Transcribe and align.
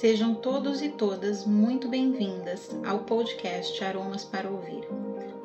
Sejam 0.00 0.34
todos 0.34 0.82
e 0.82 0.88
todas 0.88 1.46
muito 1.46 1.88
bem-vindas 1.88 2.68
ao 2.84 2.98
podcast 3.00 3.82
Aromas 3.82 4.24
para 4.24 4.50
Ouvir. 4.50 4.84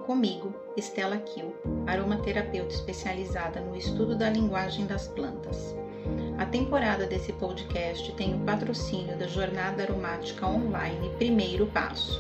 Comigo, 0.08 0.54
Estela 0.76 1.18
Kiel, 1.18 1.54
aromaterapeuta 1.86 2.74
especializada 2.74 3.62
no 3.62 3.76
estudo 3.76 4.18
da 4.18 4.28
linguagem 4.28 4.88
das 4.88 5.08
plantas. 5.08 5.76
A 6.40 6.48
temporada 6.48 7.06
desse 7.06 7.32
podcast 7.34 8.12
tem 8.14 8.36
o 8.36 8.40
patrocínio 8.40 9.16
da 9.18 9.28
Jornada 9.28 9.84
Aromática 9.84 10.48
Online 10.48 11.12
Primeiro 11.18 11.68
Passo, 11.68 12.20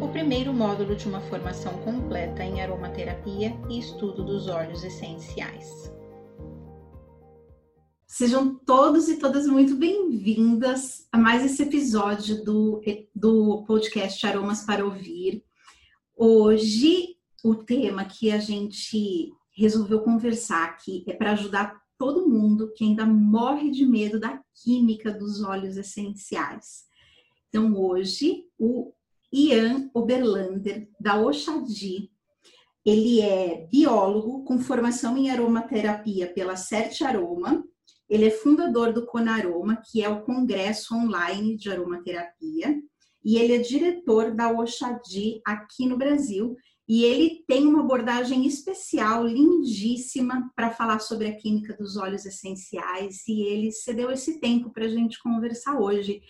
o 0.00 0.08
primeiro 0.08 0.52
módulo 0.52 0.96
de 0.96 1.08
uma 1.08 1.20
formação 1.20 1.74
completa 1.84 2.42
em 2.42 2.60
aromaterapia 2.60 3.56
e 3.70 3.78
estudo 3.78 4.24
dos 4.24 4.48
óleos 4.48 4.82
essenciais. 4.82 5.92
Sejam 8.12 8.54
todos 8.54 9.08
e 9.08 9.16
todas 9.16 9.46
muito 9.46 9.74
bem-vindas 9.74 11.08
a 11.10 11.16
mais 11.16 11.42
esse 11.42 11.62
episódio 11.62 12.44
do, 12.44 12.78
do 13.14 13.64
podcast 13.64 14.26
Aromas 14.26 14.66
para 14.66 14.84
Ouvir. 14.84 15.42
Hoje, 16.14 17.16
o 17.42 17.54
tema 17.54 18.04
que 18.04 18.30
a 18.30 18.38
gente 18.38 19.32
resolveu 19.56 20.02
conversar 20.02 20.62
aqui 20.64 21.02
é 21.08 21.14
para 21.14 21.32
ajudar 21.32 21.80
todo 21.96 22.28
mundo 22.28 22.70
que 22.76 22.84
ainda 22.84 23.06
morre 23.06 23.70
de 23.70 23.86
medo 23.86 24.20
da 24.20 24.42
química 24.62 25.10
dos 25.10 25.42
óleos 25.42 25.78
essenciais. 25.78 26.84
Então, 27.48 27.74
hoje, 27.74 28.44
o 28.58 28.92
Ian 29.32 29.88
Oberlander, 29.94 30.86
da 31.00 31.18
Oxadi, 31.18 32.10
ele 32.84 33.22
é 33.22 33.66
biólogo 33.72 34.44
com 34.44 34.58
formação 34.58 35.16
em 35.16 35.30
aromaterapia 35.30 36.30
pela 36.30 36.56
Certe 36.56 37.04
Aroma 37.04 37.64
ele 38.08 38.26
é 38.26 38.30
fundador 38.30 38.92
do 38.92 39.06
Conaroma, 39.06 39.82
que 39.90 40.02
é 40.02 40.08
o 40.08 40.22
congresso 40.22 40.94
online 40.94 41.56
de 41.56 41.70
aromaterapia, 41.70 42.80
e 43.24 43.36
ele 43.36 43.54
é 43.54 43.58
diretor 43.58 44.34
da 44.34 44.50
Oxadi 44.50 45.40
aqui 45.46 45.86
no 45.86 45.96
Brasil. 45.96 46.56
E 46.88 47.04
ele 47.04 47.44
tem 47.46 47.66
uma 47.66 47.80
abordagem 47.80 48.44
especial, 48.46 49.26
lindíssima, 49.26 50.50
para 50.56 50.70
falar 50.70 50.98
sobre 50.98 51.28
a 51.28 51.36
química 51.36 51.74
dos 51.76 51.96
óleos 51.96 52.26
essenciais. 52.26 53.26
E 53.28 53.42
ele 53.42 53.70
cedeu 53.70 54.10
esse 54.10 54.40
tempo 54.40 54.70
para 54.70 54.86
a 54.86 54.88
gente 54.88 55.22
conversar 55.22 55.78
hoje. 55.78 56.20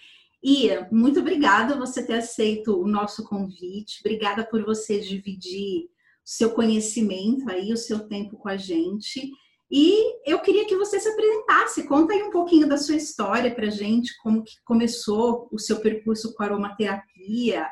Ia, 0.42 0.89
muito 0.92 1.20
obrigada 1.20 1.78
você 1.78 2.05
ter 2.05 2.14
aceito 2.14 2.78
o 2.78 2.86
nosso 2.86 3.24
convite. 3.24 4.00
Obrigada 4.00 4.44
por 4.44 4.62
você 4.64 5.00
dividir 5.00 5.84
o 5.84 5.89
seu 6.24 6.50
conhecimento 6.50 7.48
aí, 7.48 7.72
o 7.72 7.77
seu 7.77 8.00
tempo 8.06 8.36
com 8.36 8.48
a 8.48 8.56
gente. 8.56 9.33
E 9.74 10.30
eu 10.30 10.38
queria 10.40 10.66
que 10.66 10.76
você 10.76 11.00
se 11.00 11.08
apresentasse, 11.08 11.88
conta 11.88 12.12
aí 12.12 12.22
um 12.22 12.30
pouquinho 12.30 12.68
da 12.68 12.76
sua 12.76 12.94
história 12.94 13.54
para 13.54 13.70
gente, 13.70 14.14
como 14.22 14.44
que 14.44 14.52
começou 14.66 15.48
o 15.50 15.58
seu 15.58 15.80
percurso 15.80 16.34
com 16.34 16.42
aromaterapia. 16.42 17.66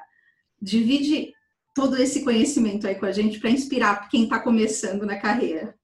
Divide 0.62 1.34
todo 1.74 1.98
esse 1.98 2.24
conhecimento 2.24 2.86
aí 2.86 2.94
com 2.94 3.04
a 3.04 3.12
gente 3.12 3.38
para 3.38 3.50
inspirar 3.50 4.08
quem 4.08 4.24
está 4.24 4.40
começando 4.40 5.04
na 5.04 5.18
carreira. 5.18 5.74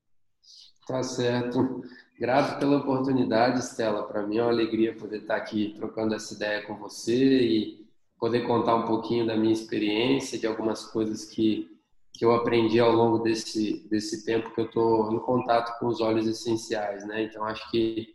Tá 0.89 1.03
certo. 1.03 1.83
Grato 2.19 2.61
pela 2.61 2.79
oportunidade, 2.79 3.59
Estela. 3.59 4.05
Para 4.05 4.27
mim 4.27 4.39
é 4.39 4.43
uma 4.43 4.51
alegria 4.51 4.97
poder 4.97 5.21
estar 5.21 5.37
aqui 5.37 5.75
trocando 5.77 6.15
essa 6.15 6.33
ideia 6.33 6.63
com 6.63 6.77
você 6.77 7.15
e 7.15 7.87
poder 8.19 8.47
contar 8.47 8.75
um 8.75 8.87
pouquinho 8.87 9.27
da 9.27 9.37
minha 9.37 9.53
experiência, 9.53 10.39
de 10.39 10.47
algumas 10.47 10.87
coisas 10.87 11.27
que 11.27 11.76
que 12.17 12.25
eu 12.25 12.35
aprendi 12.35 12.81
ao 12.81 12.93
longo 12.93 13.19
desse, 13.19 13.87
desse 13.89 14.25
tempo 14.25 14.51
que 14.55 14.61
eu 14.61 14.67
estou 14.67 15.13
em 15.13 15.19
contato 15.19 15.79
com 15.79 15.87
os 15.87 16.01
óleos 16.01 16.27
essenciais, 16.27 17.07
né? 17.07 17.25
Então, 17.25 17.45
acho 17.45 17.71
que 17.71 18.15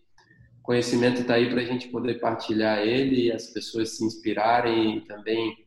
conhecimento 0.64 1.22
está 1.22 1.36
aí 1.36 1.50
para 1.50 1.62
a 1.62 1.66
gente 1.66 1.88
poder 1.90 2.20
partilhar 2.20 2.80
ele 2.80 3.32
as 3.32 3.48
pessoas 3.48 3.98
se 3.98 4.06
inspirarem 4.06 4.98
e 4.98 5.02
também 5.02 5.66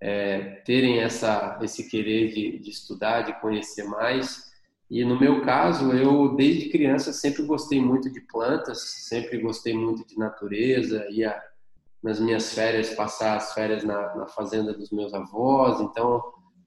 é, 0.00 0.62
terem 0.66 1.00
essa, 1.00 1.58
esse 1.62 1.88
querer 1.88 2.32
de, 2.32 2.58
de 2.58 2.70
estudar, 2.70 3.22
de 3.22 3.40
conhecer 3.40 3.84
mais. 3.84 4.52
E 4.90 5.02
no 5.04 5.18
meu 5.18 5.42
caso, 5.42 5.92
eu 5.92 6.34
desde 6.36 6.68
criança 6.68 7.12
sempre 7.12 7.42
gostei 7.42 7.80
muito 7.80 8.10
de 8.10 8.20
plantas, 8.20 8.80
sempre 9.08 9.38
gostei 9.38 9.74
muito 9.74 10.06
de 10.06 10.18
natureza, 10.18 11.06
ia 11.10 11.34
nas 12.02 12.20
minhas 12.20 12.52
férias 12.52 12.90
passar 12.90 13.36
as 13.38 13.54
férias 13.54 13.82
na, 13.82 14.14
na 14.14 14.26
fazenda 14.26 14.74
dos 14.74 14.90
meus 14.90 15.14
avós, 15.14 15.80
então 15.80 16.22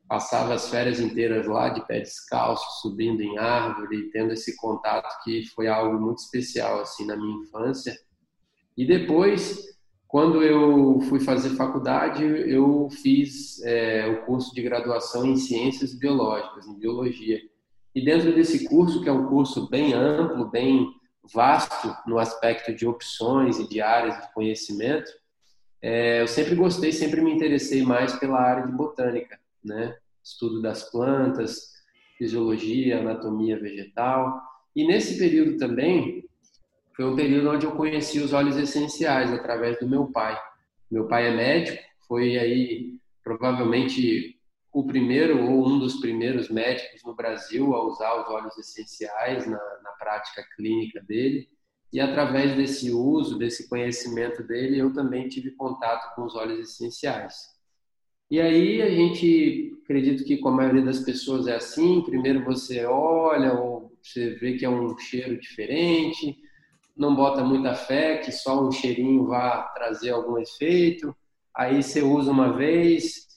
passava 0.07 0.53
as 0.53 0.69
férias 0.69 0.99
inteiras 0.99 1.45
lá 1.47 1.69
de 1.69 1.85
pé 1.85 1.99
descalço, 1.99 2.81
subindo 2.81 3.21
em 3.21 3.37
árvore, 3.37 4.09
tendo 4.11 4.31
esse 4.31 4.55
contato 4.55 5.21
que 5.23 5.45
foi 5.53 5.67
algo 5.67 5.99
muito 5.99 6.19
especial 6.19 6.79
assim 6.79 7.05
na 7.05 7.17
minha 7.17 7.43
infância. 7.43 7.95
E 8.75 8.85
depois, 8.85 9.59
quando 10.07 10.41
eu 10.41 11.01
fui 11.01 11.19
fazer 11.19 11.49
faculdade, 11.51 12.23
eu 12.23 12.89
fiz 12.89 13.61
é, 13.63 14.07
o 14.07 14.25
curso 14.25 14.53
de 14.55 14.61
graduação 14.61 15.25
em 15.25 15.35
ciências 15.35 15.93
biológicas, 15.93 16.67
em 16.67 16.79
biologia. 16.79 17.41
E 17.93 18.03
dentro 18.03 18.33
desse 18.33 18.67
curso, 18.67 19.01
que 19.01 19.09
é 19.09 19.11
um 19.11 19.27
curso 19.27 19.69
bem 19.69 19.93
amplo, 19.93 20.49
bem 20.49 20.87
vasto 21.33 21.93
no 22.07 22.17
aspecto 22.17 22.73
de 22.73 22.87
opções 22.87 23.59
e 23.59 23.67
de 23.67 23.81
áreas 23.81 24.21
de 24.21 24.33
conhecimento, 24.33 25.11
é, 25.81 26.21
eu 26.21 26.27
sempre 26.27 26.55
gostei, 26.55 26.93
sempre 26.93 27.21
me 27.21 27.33
interessei 27.33 27.83
mais 27.83 28.13
pela 28.13 28.39
área 28.39 28.65
de 28.65 28.71
botânica 28.71 29.37
né? 29.67 29.95
Estudo 30.23 30.61
das 30.61 30.89
plantas, 30.89 31.73
fisiologia, 32.17 32.99
anatomia 32.99 33.59
vegetal. 33.59 34.41
E 34.75 34.85
nesse 34.85 35.17
período 35.17 35.57
também 35.57 36.27
foi 36.95 37.05
um 37.05 37.15
período 37.15 37.51
onde 37.51 37.65
eu 37.65 37.75
conheci 37.75 38.19
os 38.19 38.33
óleos 38.33 38.57
essenciais 38.57 39.31
através 39.31 39.79
do 39.79 39.87
meu 39.87 40.07
pai. 40.11 40.37
Meu 40.89 41.07
pai 41.07 41.27
é 41.27 41.35
médico, 41.35 41.83
foi 42.07 42.37
aí 42.37 42.99
provavelmente 43.23 44.39
o 44.71 44.85
primeiro 44.85 45.43
ou 45.43 45.67
um 45.67 45.79
dos 45.79 45.99
primeiros 45.99 46.49
médicos 46.49 47.01
no 47.03 47.15
Brasil 47.15 47.73
a 47.75 47.83
usar 47.83 48.21
os 48.21 48.29
óleos 48.29 48.57
essenciais 48.57 49.45
na, 49.45 49.57
na 49.57 49.91
prática 49.99 50.43
clínica 50.55 51.01
dele. 51.01 51.49
E 51.91 51.99
através 51.99 52.55
desse 52.55 52.91
uso, 52.91 53.37
desse 53.37 53.69
conhecimento 53.69 54.43
dele, 54.43 54.79
eu 54.79 54.93
também 54.93 55.27
tive 55.27 55.51
contato 55.51 56.13
com 56.15 56.23
os 56.23 56.35
óleos 56.35 56.59
essenciais. 56.59 57.56
E 58.29 58.41
aí 58.41 58.81
a 58.81 58.89
gente 58.89 59.77
acredito 59.83 60.25
que 60.25 60.37
com 60.37 60.49
a 60.49 60.51
maioria 60.51 60.83
das 60.83 60.99
pessoas 60.99 61.47
é 61.47 61.55
assim, 61.55 62.01
primeiro 62.01 62.43
você 62.43 62.85
olha 62.85 63.53
ou 63.53 63.89
você 64.03 64.31
vê 64.31 64.57
que 64.57 64.65
é 64.65 64.69
um 64.69 64.97
cheiro 64.97 65.39
diferente, 65.39 66.37
não 66.95 67.15
bota 67.15 67.43
muita 67.43 67.73
fé 67.73 68.17
que 68.17 68.31
só 68.31 68.61
um 68.67 68.71
cheirinho 68.71 69.27
vá 69.27 69.61
trazer 69.73 70.09
algum 70.09 70.37
efeito, 70.37 71.15
aí 71.55 71.81
você 71.81 72.01
usa 72.01 72.29
uma 72.29 72.51
vez, 72.51 73.27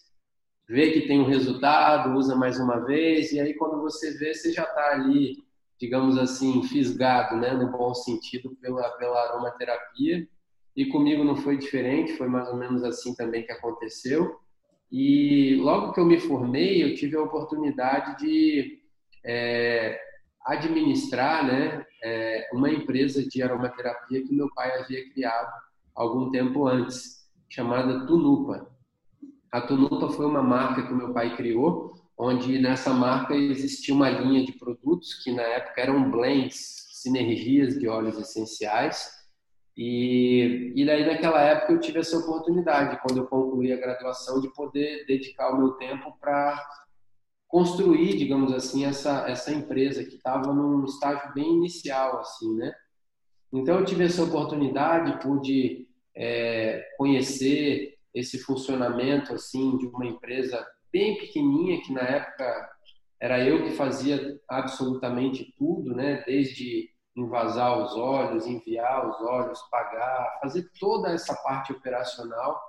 vê 0.68 0.90
que 0.90 1.06
tem 1.06 1.20
um 1.20 1.26
resultado, 1.26 2.16
usa 2.16 2.34
mais 2.34 2.58
uma 2.58 2.84
vez, 2.84 3.30
e 3.32 3.40
aí 3.40 3.54
quando 3.54 3.80
você 3.80 4.18
vê, 4.18 4.34
você 4.34 4.52
já 4.52 4.64
está 4.64 4.92
ali, 4.92 5.36
digamos 5.78 6.18
assim, 6.18 6.64
fisgado, 6.64 7.36
né, 7.36 7.52
no 7.52 7.70
bom 7.70 7.94
sentido, 7.94 8.56
pela, 8.60 8.88
pela 8.90 9.20
aromaterapia, 9.28 10.28
e 10.74 10.86
comigo 10.86 11.22
não 11.22 11.36
foi 11.36 11.56
diferente, 11.58 12.16
foi 12.16 12.28
mais 12.28 12.48
ou 12.48 12.56
menos 12.56 12.82
assim 12.82 13.14
também 13.14 13.44
que 13.44 13.52
aconteceu. 13.52 14.38
E 14.90 15.56
logo 15.56 15.92
que 15.92 16.00
eu 16.00 16.04
me 16.04 16.18
formei, 16.18 16.82
eu 16.82 16.94
tive 16.94 17.16
a 17.16 17.22
oportunidade 17.22 18.18
de 18.18 18.80
é, 19.24 20.00
administrar 20.44 21.46
né, 21.46 21.84
é, 22.02 22.48
uma 22.52 22.70
empresa 22.70 23.22
de 23.26 23.42
aromaterapia 23.42 24.22
que 24.22 24.34
meu 24.34 24.52
pai 24.52 24.80
havia 24.80 25.08
criado 25.10 25.52
algum 25.94 26.30
tempo 26.30 26.66
antes, 26.66 27.28
chamada 27.48 28.06
Tunupa. 28.06 28.68
A 29.52 29.60
Tunupa 29.60 30.08
foi 30.10 30.26
uma 30.26 30.42
marca 30.42 30.86
que 30.86 30.92
meu 30.92 31.12
pai 31.12 31.36
criou, 31.36 31.94
onde 32.18 32.58
nessa 32.58 32.92
marca 32.92 33.34
existia 33.34 33.94
uma 33.94 34.10
linha 34.10 34.44
de 34.44 34.52
produtos 34.52 35.14
que 35.22 35.32
na 35.32 35.42
época 35.42 35.80
eram 35.80 36.10
blends, 36.10 36.88
sinergias 36.90 37.78
de 37.78 37.88
óleos 37.88 38.18
essenciais, 38.18 39.19
e, 39.82 40.74
e 40.76 40.84
daí, 40.84 41.06
naquela 41.06 41.40
época, 41.40 41.72
eu 41.72 41.80
tive 41.80 42.00
essa 42.00 42.18
oportunidade, 42.18 43.00
quando 43.00 43.16
eu 43.16 43.26
concluí 43.26 43.72
a 43.72 43.80
graduação, 43.80 44.38
de 44.38 44.52
poder 44.52 45.06
dedicar 45.06 45.54
o 45.54 45.56
meu 45.56 45.70
tempo 45.70 46.14
para 46.20 46.62
construir, 47.48 48.18
digamos 48.18 48.52
assim, 48.52 48.84
essa, 48.84 49.26
essa 49.26 49.50
empresa 49.50 50.04
que 50.04 50.16
estava 50.16 50.52
num 50.52 50.84
estágio 50.84 51.32
bem 51.32 51.54
inicial, 51.54 52.18
assim, 52.18 52.54
né? 52.56 52.74
Então, 53.50 53.78
eu 53.78 53.84
tive 53.86 54.04
essa 54.04 54.22
oportunidade, 54.22 55.18
pude 55.22 55.88
é, 56.14 56.86
conhecer 56.98 57.94
esse 58.14 58.38
funcionamento, 58.38 59.32
assim, 59.32 59.78
de 59.78 59.86
uma 59.86 60.04
empresa 60.04 60.62
bem 60.92 61.16
pequenininha, 61.16 61.80
que 61.80 61.90
na 61.90 62.02
época 62.02 62.70
era 63.18 63.42
eu 63.42 63.64
que 63.64 63.70
fazia 63.70 64.38
absolutamente 64.46 65.54
tudo, 65.56 65.96
né? 65.96 66.22
Desde 66.26 66.89
invasar 67.16 67.78
os 67.82 67.94
olhos, 67.96 68.46
enviar 68.46 69.08
os 69.08 69.20
olhos, 69.20 69.60
pagar, 69.70 70.38
fazer 70.40 70.70
toda 70.78 71.10
essa 71.10 71.34
parte 71.34 71.72
operacional 71.72 72.60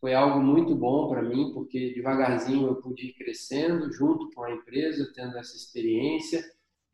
foi 0.00 0.12
algo 0.12 0.38
muito 0.38 0.74
bom 0.74 1.08
para 1.08 1.22
mim, 1.22 1.52
porque 1.54 1.94
devagarzinho 1.94 2.66
eu 2.68 2.76
pude 2.76 3.06
ir 3.06 3.14
crescendo 3.14 3.90
junto 3.90 4.30
com 4.34 4.44
a 4.44 4.52
empresa, 4.52 5.10
tendo 5.14 5.38
essa 5.38 5.56
experiência 5.56 6.44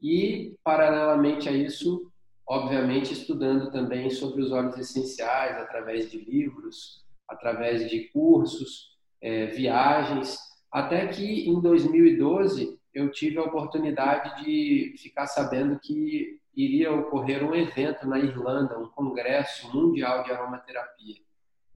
e, 0.00 0.56
paralelamente 0.62 1.48
a 1.48 1.52
isso, 1.52 2.10
obviamente, 2.46 3.12
estudando 3.12 3.70
também 3.72 4.10
sobre 4.10 4.42
os 4.42 4.52
óleos 4.52 4.78
essenciais 4.78 5.56
através 5.56 6.10
de 6.10 6.18
livros, 6.18 7.04
através 7.28 7.90
de 7.90 8.08
cursos, 8.12 8.96
é, 9.20 9.46
viagens, 9.46 10.38
até 10.70 11.08
que 11.08 11.48
em 11.48 11.60
2012 11.60 12.78
eu 12.94 13.10
tive 13.10 13.38
a 13.38 13.44
oportunidade 13.44 14.44
de 14.44 14.94
ficar 14.98 15.26
sabendo 15.26 15.78
que 15.80 16.39
iria 16.54 16.92
ocorrer 16.92 17.42
um 17.44 17.54
evento 17.54 18.06
na 18.06 18.18
Irlanda, 18.18 18.78
um 18.78 18.88
congresso 18.88 19.74
mundial 19.74 20.24
de 20.24 20.32
aromaterapia, 20.32 21.16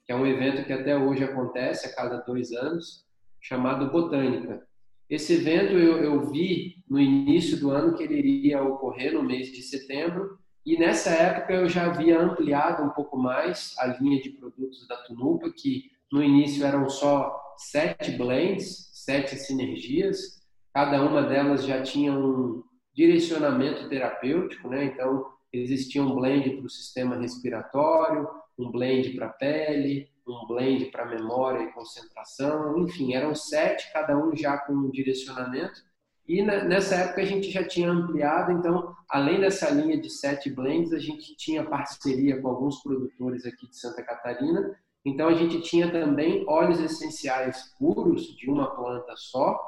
que 0.05 0.13
é 0.13 0.15
um 0.17 0.27
evento 0.27 0.65
que 0.65 0.73
até 0.73 0.97
hoje 0.97 1.25
acontece 1.25 1.87
a 1.87 1.95
cada 1.95 2.19
dois 2.19 2.53
anos, 2.53 3.05
chamado 3.41 3.91
Botânica. 3.91 4.67
Esse 5.09 5.35
evento 5.35 5.75
eu, 5.75 5.99
eu 5.99 6.31
vi 6.31 6.83
no 6.89 6.99
início 6.99 7.59
do 7.59 7.71
ano 7.71 7.97
que 7.97 8.03
ele 8.03 8.19
iria 8.19 8.63
ocorrer 8.63 9.13
no 9.13 9.23
mês 9.23 9.49
de 9.49 9.63
setembro 9.63 10.39
e 10.65 10.79
nessa 10.79 11.11
época 11.11 11.53
eu 11.53 11.69
já 11.69 11.87
havia 11.87 12.19
ampliado 12.19 12.83
um 12.83 12.91
pouco 12.91 13.19
mais 13.19 13.75
a 13.79 13.87
linha 13.87 14.21
de 14.21 14.31
produtos 14.31 14.89
da 14.89 14.97
Tunupa, 14.97 15.51
que 15.51 15.91
no 16.11 16.23
início 16.23 16.65
eram 16.65 16.89
só 16.89 17.39
sete 17.59 18.13
blends, 18.13 18.89
sete 18.93 19.37
sinergias, 19.37 20.41
cada 20.73 21.03
uma 21.03 21.23
delas 21.23 21.65
já 21.65 21.83
tinha 21.83 22.13
um 22.13 22.63
direcionamento 22.95 23.89
terapêutico, 23.89 24.69
né? 24.69 24.85
Então, 24.85 25.27
existia 25.53 26.03
um 26.03 26.15
blend 26.15 26.57
para 26.57 26.67
o 26.67 26.71
sistema 26.71 27.17
respiratório, 27.17 28.29
um 28.59 28.71
blend 28.71 29.11
para 29.11 29.27
a 29.27 29.31
pele, 29.31 30.09
um 30.27 30.47
blend 30.47 30.87
para 30.87 31.05
memória 31.05 31.65
e 31.65 31.73
concentração, 31.73 32.79
enfim, 32.79 33.15
eram 33.15 33.35
sete, 33.35 33.93
cada 33.93 34.17
um 34.17 34.35
já 34.35 34.57
com 34.59 34.73
um 34.73 34.91
direcionamento. 34.91 35.83
E 36.27 36.41
nessa 36.41 36.95
época 36.95 37.21
a 37.21 37.25
gente 37.27 37.51
já 37.51 37.67
tinha 37.67 37.91
ampliado, 37.91 38.53
então, 38.53 38.97
além 39.09 39.41
dessa 39.41 39.69
linha 39.69 40.01
de 40.01 40.09
sete 40.09 40.49
blends, 40.49 40.93
a 40.93 40.99
gente 40.99 41.37
tinha 41.37 41.69
parceria 41.69 42.41
com 42.41 42.49
alguns 42.49 42.83
produtores 42.83 43.45
aqui 43.45 43.69
de 43.69 43.77
Santa 43.77 44.03
Catarina. 44.03 44.75
Então, 45.05 45.29
a 45.29 45.35
gente 45.35 45.61
tinha 45.61 45.91
também 45.93 46.43
óleos 46.49 46.81
essenciais 46.81 47.75
puros 47.79 48.35
de 48.37 48.49
uma 48.49 48.75
planta 48.75 49.13
só, 49.17 49.61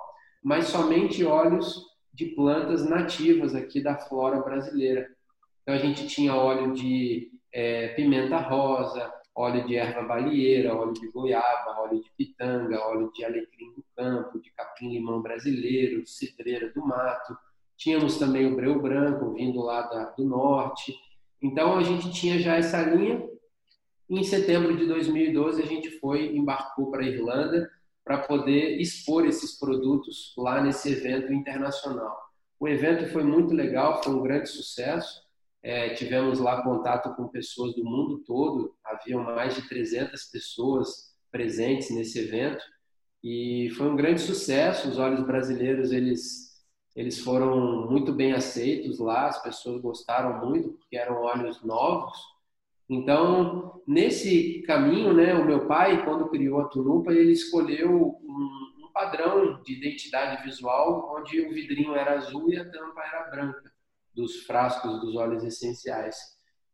mas 0.42 0.68
somente 0.68 1.22
óleos 1.24 1.84
de 2.16 2.26
plantas 2.26 2.88
nativas 2.88 3.54
aqui 3.54 3.80
da 3.80 3.94
flora 3.94 4.40
brasileira. 4.40 5.06
Então, 5.62 5.74
a 5.74 5.78
gente 5.78 6.06
tinha 6.06 6.34
óleo 6.34 6.72
de 6.72 7.30
é, 7.52 7.88
pimenta 7.88 8.38
rosa, 8.38 9.12
óleo 9.34 9.66
de 9.66 9.76
erva 9.76 10.02
balieira, 10.02 10.74
óleo 10.74 10.94
de 10.94 11.10
goiaba, 11.10 11.78
óleo 11.80 12.02
de 12.02 12.10
pitanga, 12.16 12.80
óleo 12.80 13.12
de 13.12 13.22
alecrim 13.22 13.74
do 13.74 13.84
campo, 13.94 14.40
de 14.40 14.50
capim-limão 14.52 15.20
brasileiro, 15.20 16.06
cidreira 16.06 16.72
do 16.72 16.80
mato. 16.80 17.36
Tínhamos 17.76 18.18
também 18.18 18.50
o 18.50 18.56
breu 18.56 18.80
branco 18.80 19.34
vindo 19.34 19.60
lá 19.60 19.82
da, 19.82 20.04
do 20.04 20.24
norte. 20.24 20.94
Então 21.42 21.76
a 21.76 21.82
gente 21.82 22.10
tinha 22.10 22.38
já 22.38 22.56
essa 22.56 22.80
linha. 22.80 23.28
Em 24.08 24.24
setembro 24.24 24.74
de 24.74 24.86
2012 24.86 25.62
a 25.62 25.66
gente 25.66 25.90
foi 25.98 26.34
embarcou 26.34 26.90
para 26.90 27.02
a 27.02 27.06
Irlanda 27.06 27.70
para 28.06 28.18
poder 28.18 28.80
expor 28.80 29.26
esses 29.26 29.58
produtos 29.58 30.32
lá 30.38 30.62
nesse 30.62 30.92
evento 30.92 31.32
internacional. 31.32 32.16
O 32.58 32.68
evento 32.68 33.12
foi 33.12 33.24
muito 33.24 33.52
legal, 33.52 34.00
foi 34.00 34.14
um 34.14 34.22
grande 34.22 34.48
sucesso. 34.48 35.20
É, 35.60 35.92
tivemos 35.94 36.38
lá 36.38 36.62
contato 36.62 37.12
com 37.16 37.26
pessoas 37.26 37.74
do 37.74 37.84
mundo 37.84 38.22
todo, 38.24 38.76
haviam 38.84 39.24
mais 39.24 39.56
de 39.56 39.68
300 39.68 40.22
pessoas 40.26 41.16
presentes 41.32 41.90
nesse 41.90 42.20
evento 42.20 42.64
e 43.24 43.70
foi 43.76 43.88
um 43.88 43.96
grande 43.96 44.20
sucesso. 44.20 44.88
Os 44.88 44.98
olhos 44.98 45.26
brasileiros 45.26 45.90
eles 45.90 46.46
eles 46.94 47.18
foram 47.18 47.90
muito 47.90 48.12
bem 48.12 48.32
aceitos 48.32 49.00
lá, 49.00 49.26
as 49.26 49.42
pessoas 49.42 49.82
gostaram 49.82 50.46
muito 50.46 50.70
porque 50.74 50.96
eram 50.96 51.22
olhos 51.22 51.60
novos. 51.62 52.16
Então 52.88 53.82
nesse 53.86 54.62
caminho, 54.62 55.12
né, 55.12 55.34
o 55.34 55.44
meu 55.44 55.66
pai 55.66 56.04
quando 56.04 56.28
criou 56.28 56.60
a 56.60 56.68
Tunupa 56.68 57.12
ele 57.12 57.32
escolheu 57.32 57.90
um, 57.90 58.84
um 58.84 58.90
padrão 58.92 59.62
de 59.62 59.74
identidade 59.74 60.42
visual 60.42 61.16
onde 61.16 61.40
o 61.40 61.52
vidrinho 61.52 61.94
era 61.94 62.14
azul 62.14 62.50
e 62.50 62.56
a 62.56 62.64
tampa 62.64 63.02
era 63.02 63.30
branca 63.30 63.72
dos 64.14 64.44
frascos 64.44 65.00
dos 65.00 65.14
óleos 65.14 65.44
essenciais. 65.44 66.16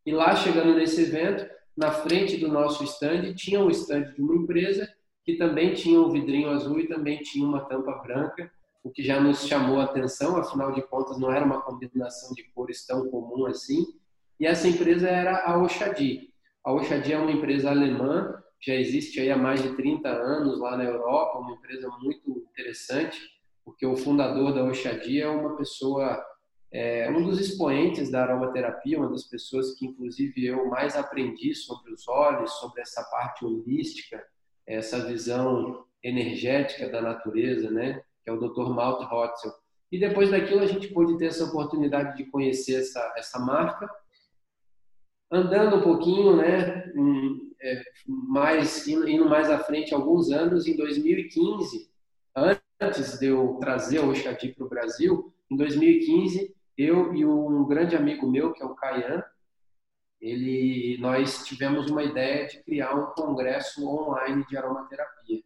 E 0.07 0.13
lá, 0.13 0.35
chegando 0.37 0.75
nesse 0.75 1.03
evento, 1.03 1.45
na 1.77 1.91
frente 1.91 2.37
do 2.37 2.49
nosso 2.49 2.85
stand, 2.85 3.35
tinha 3.35 3.61
um 3.61 3.71
stand 3.71 4.13
de 4.13 4.23
uma 4.23 4.37
empresa 4.37 4.89
que 5.25 5.37
também 5.37 5.75
tinha 5.75 6.01
um 6.01 6.11
vidrinho 6.11 6.51
azul 6.51 6.79
e 6.81 6.89
também 6.89 7.19
tinha 7.19 7.47
uma 7.47 7.65
tampa 7.65 7.93
branca, 7.99 8.51
o 8.83 8.91
que 8.91 9.03
já 9.03 9.21
nos 9.21 9.47
chamou 9.47 9.81
a 9.81 9.85
atenção, 9.85 10.37
afinal 10.37 10.73
de 10.73 10.83
contas 10.83 11.19
não 11.19 11.33
era 11.33 11.45
uma 11.45 11.63
combinação 11.63 12.35
de 12.35 12.43
cores 12.53 12.85
tão 12.85 13.09
comum 13.09 13.47
assim. 13.47 13.87
E 14.39 14.47
essa 14.47 14.69
empresa 14.69 15.09
era 15.09 15.45
a 15.45 15.59
Oxadi. 15.59 16.31
A 16.65 16.73
Oxadi 16.73 17.13
é 17.13 17.19
uma 17.19 17.33
empresa 17.33 17.71
alemã, 17.71 18.35
já 18.61 18.75
existe 18.75 19.21
aí 19.21 19.31
há 19.31 19.37
mais 19.37 19.63
de 19.63 19.75
30 19.75 20.09
anos 20.09 20.61
lá 20.61 20.77
na 20.77 20.85
Europa, 20.85 21.39
uma 21.39 21.55
empresa 21.55 21.89
muito 22.01 22.31
interessante, 22.31 23.21
porque 23.65 23.85
o 23.85 23.97
fundador 23.97 24.55
da 24.55 24.65
Oxadi 24.65 25.21
é 25.21 25.29
uma 25.29 25.57
pessoa 25.57 26.25
é 26.73 27.11
um 27.11 27.23
dos 27.23 27.39
expoentes 27.39 28.11
da 28.11 28.23
aromaterapia, 28.23 28.99
uma 28.99 29.11
das 29.11 29.25
pessoas 29.25 29.75
que, 29.75 29.85
inclusive, 29.85 30.47
eu 30.47 30.67
mais 30.71 30.97
aprendi 30.97 31.55
sobre 31.55 31.93
os 31.93 32.09
olhos, 32.09 32.51
sobre 32.53 32.81
essa 32.81 33.05
parte 33.11 33.45
holística, 33.45 34.25
essa 34.67 35.05
visão 35.05 35.85
energética 36.03 36.89
da 36.89 37.03
natureza, 37.03 37.71
né? 37.71 38.03
Que 38.25 38.31
é 38.31 38.33
o 38.33 38.39
Dr. 38.39 38.71
Malte 38.71 39.05
Hotzel. 39.05 39.53
E 39.91 39.99
depois 39.99 40.31
daquilo 40.31 40.61
a 40.61 40.67
gente 40.67 40.89
pôde 40.89 41.19
ter 41.19 41.27
essa 41.27 41.45
oportunidade 41.45 42.17
de 42.17 42.25
conhecer 42.31 42.81
essa, 42.81 43.13
essa 43.19 43.39
marca. 43.39 43.87
Andando 45.33 45.77
um 45.77 45.83
pouquinho, 45.83 46.37
né? 46.37 46.93
É, 47.65 47.83
mais, 48.07 48.87
indo 48.87 49.29
mais 49.29 49.49
à 49.49 49.59
frente, 49.59 49.95
alguns 49.95 50.31
anos, 50.31 50.67
em 50.67 50.77
2015, 50.77 51.91
antes 52.81 53.19
de 53.19 53.27
eu 53.27 53.57
trazer 53.61 54.01
o 54.01 54.11
Oxadi 54.11 54.53
para 54.53 54.67
o 54.67 54.69
Brasil, 54.69 55.33
em 55.51 55.57
2015 55.57 56.55
eu 56.77 57.15
e 57.15 57.25
um 57.25 57.67
grande 57.67 57.97
amigo 57.97 58.31
meu, 58.31 58.53
que 58.53 58.63
é 58.63 58.67
o 58.67 58.75
Caian, 58.75 59.23
ele, 60.21 60.99
nós 60.99 61.45
tivemos 61.45 61.91
uma 61.91 62.03
ideia 62.03 62.47
de 62.47 62.63
criar 62.63 62.95
um 62.95 63.07
congresso 63.13 63.87
online 63.87 64.45
de 64.47 64.57
aromaterapia. 64.57 65.43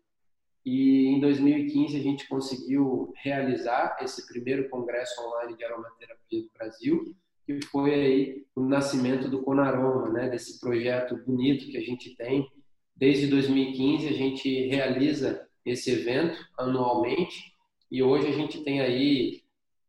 E 0.65 1.07
em 1.07 1.21
2015 1.21 1.97
a 1.97 2.03
gente 2.03 2.29
conseguiu 2.29 3.13
realizar 3.23 3.97
esse 4.01 4.27
primeiro 4.27 4.69
congresso 4.69 5.21
online 5.23 5.57
de 5.57 5.65
aromaterapia 5.65 6.43
do 6.43 6.51
Brasil, 6.53 7.17
que 7.47 7.65
foi 7.67 7.95
aí 7.95 8.47
o 8.55 8.63
nascimento 8.63 9.29
do 9.29 9.43
Conaroma, 9.43 10.11
né, 10.11 10.29
desse 10.29 10.59
projeto 10.61 11.17
bonito 11.25 11.67
que 11.67 11.79
a 11.79 11.81
gente 11.81 12.15
tem. 12.17 12.51
Desde 12.95 13.29
2015 13.29 14.09
a 14.09 14.13
gente 14.13 14.67
realiza 14.67 15.47
esse 15.65 15.93
evento 15.93 16.39
anualmente 16.59 17.55
e 17.91 18.03
hoje 18.03 18.27
a 18.27 18.33
gente 18.33 18.63
tem 18.65 18.81
aí 18.81 19.43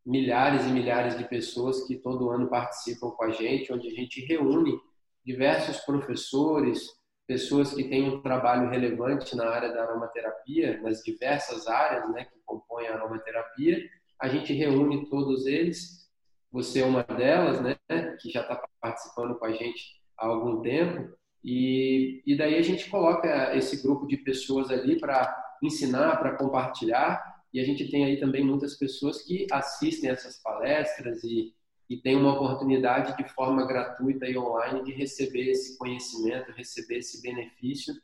milhares 0.06 0.64
e 0.64 0.70
milhares 0.70 1.18
de 1.18 1.24
pessoas 1.24 1.86
que 1.86 1.96
todo 1.96 2.30
ano 2.30 2.48
participam 2.48 3.10
com 3.10 3.24
a 3.24 3.30
gente, 3.30 3.72
onde 3.72 3.88
a 3.88 3.90
gente 3.90 4.24
reúne 4.24 4.78
diversos 5.24 5.78
professores, 5.80 6.88
pessoas 7.26 7.74
que 7.74 7.84
têm 7.84 8.08
um 8.08 8.22
trabalho 8.22 8.70
relevante 8.70 9.36
na 9.36 9.46
área 9.50 9.70
da 9.70 9.82
aromaterapia, 9.82 10.80
nas 10.80 11.02
diversas 11.02 11.66
áreas 11.66 12.10
né, 12.10 12.24
que 12.24 12.38
compõem 12.46 12.86
a 12.86 12.94
aromaterapia. 12.94 13.78
A 14.18 14.28
gente 14.28 14.54
reúne 14.54 15.08
todos 15.10 15.46
eles. 15.46 16.07
Você 16.50 16.80
é 16.80 16.86
uma 16.86 17.02
delas, 17.02 17.60
né, 17.60 17.76
que 18.20 18.30
já 18.30 18.42
está 18.42 18.62
participando 18.80 19.38
com 19.38 19.44
a 19.44 19.52
gente 19.52 20.00
há 20.16 20.26
algum 20.26 20.60
tempo. 20.62 21.12
E, 21.44 22.22
e 22.26 22.36
daí 22.36 22.56
a 22.56 22.62
gente 22.62 22.88
coloca 22.90 23.56
esse 23.56 23.82
grupo 23.82 24.06
de 24.06 24.16
pessoas 24.16 24.70
ali 24.70 24.98
para 24.98 25.36
ensinar, 25.62 26.16
para 26.16 26.36
compartilhar 26.36 27.38
e 27.52 27.60
a 27.60 27.64
gente 27.64 27.90
tem 27.90 28.04
aí 28.04 28.18
também 28.18 28.44
muitas 28.44 28.76
pessoas 28.76 29.22
que 29.22 29.46
assistem 29.50 30.10
essas 30.10 30.40
palestras 30.42 31.22
e, 31.24 31.54
e 31.88 31.96
têm 31.96 32.16
uma 32.16 32.34
oportunidade 32.34 33.16
de 33.16 33.28
forma 33.32 33.66
gratuita 33.66 34.26
e 34.26 34.36
online 34.36 34.84
de 34.84 34.92
receber 34.92 35.50
esse 35.50 35.78
conhecimento, 35.78 36.52
receber 36.52 36.98
esse 36.98 37.22
benefício 37.22 37.94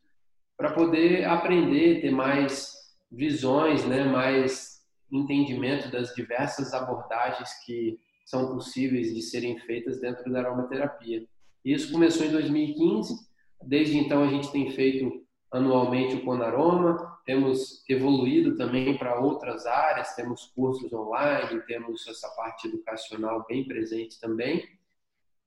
para 0.56 0.72
poder 0.72 1.24
aprender, 1.24 2.00
ter 2.00 2.10
mais 2.10 2.72
visões, 3.10 3.84
né, 3.84 4.04
mais 4.04 4.82
entendimento 5.12 5.90
das 5.90 6.14
diversas 6.14 6.72
abordagens 6.72 7.50
que 7.64 7.98
são 8.25 8.54
possíveis 8.54 9.14
de 9.14 9.23
serem 9.23 9.59
feitas 9.61 10.00
dentro 10.00 10.33
da 10.33 10.40
aromaterapia. 10.40 11.26
Isso 11.64 11.93
começou 11.93 12.26
em 12.26 12.31
2015, 12.31 13.14
desde 13.62 13.99
então 13.99 14.23
a 14.23 14.28
gente 14.28 14.50
tem 14.50 14.71
feito 14.71 15.25
anualmente 15.50 16.16
o 16.16 16.25
Conaroma, 16.25 17.14
temos 17.25 17.88
evoluído 17.88 18.57
também 18.57 18.99
para 18.99 19.21
outras 19.21 19.66
áreas, 19.66 20.14
temos 20.14 20.47
cursos 20.54 20.93
online, 20.93 21.62
temos 21.66 22.07
essa 22.07 22.28
parte 22.31 22.69
educacional 22.69 23.47
bem 23.49 23.64
presente 23.64 24.21
também. 24.21 24.66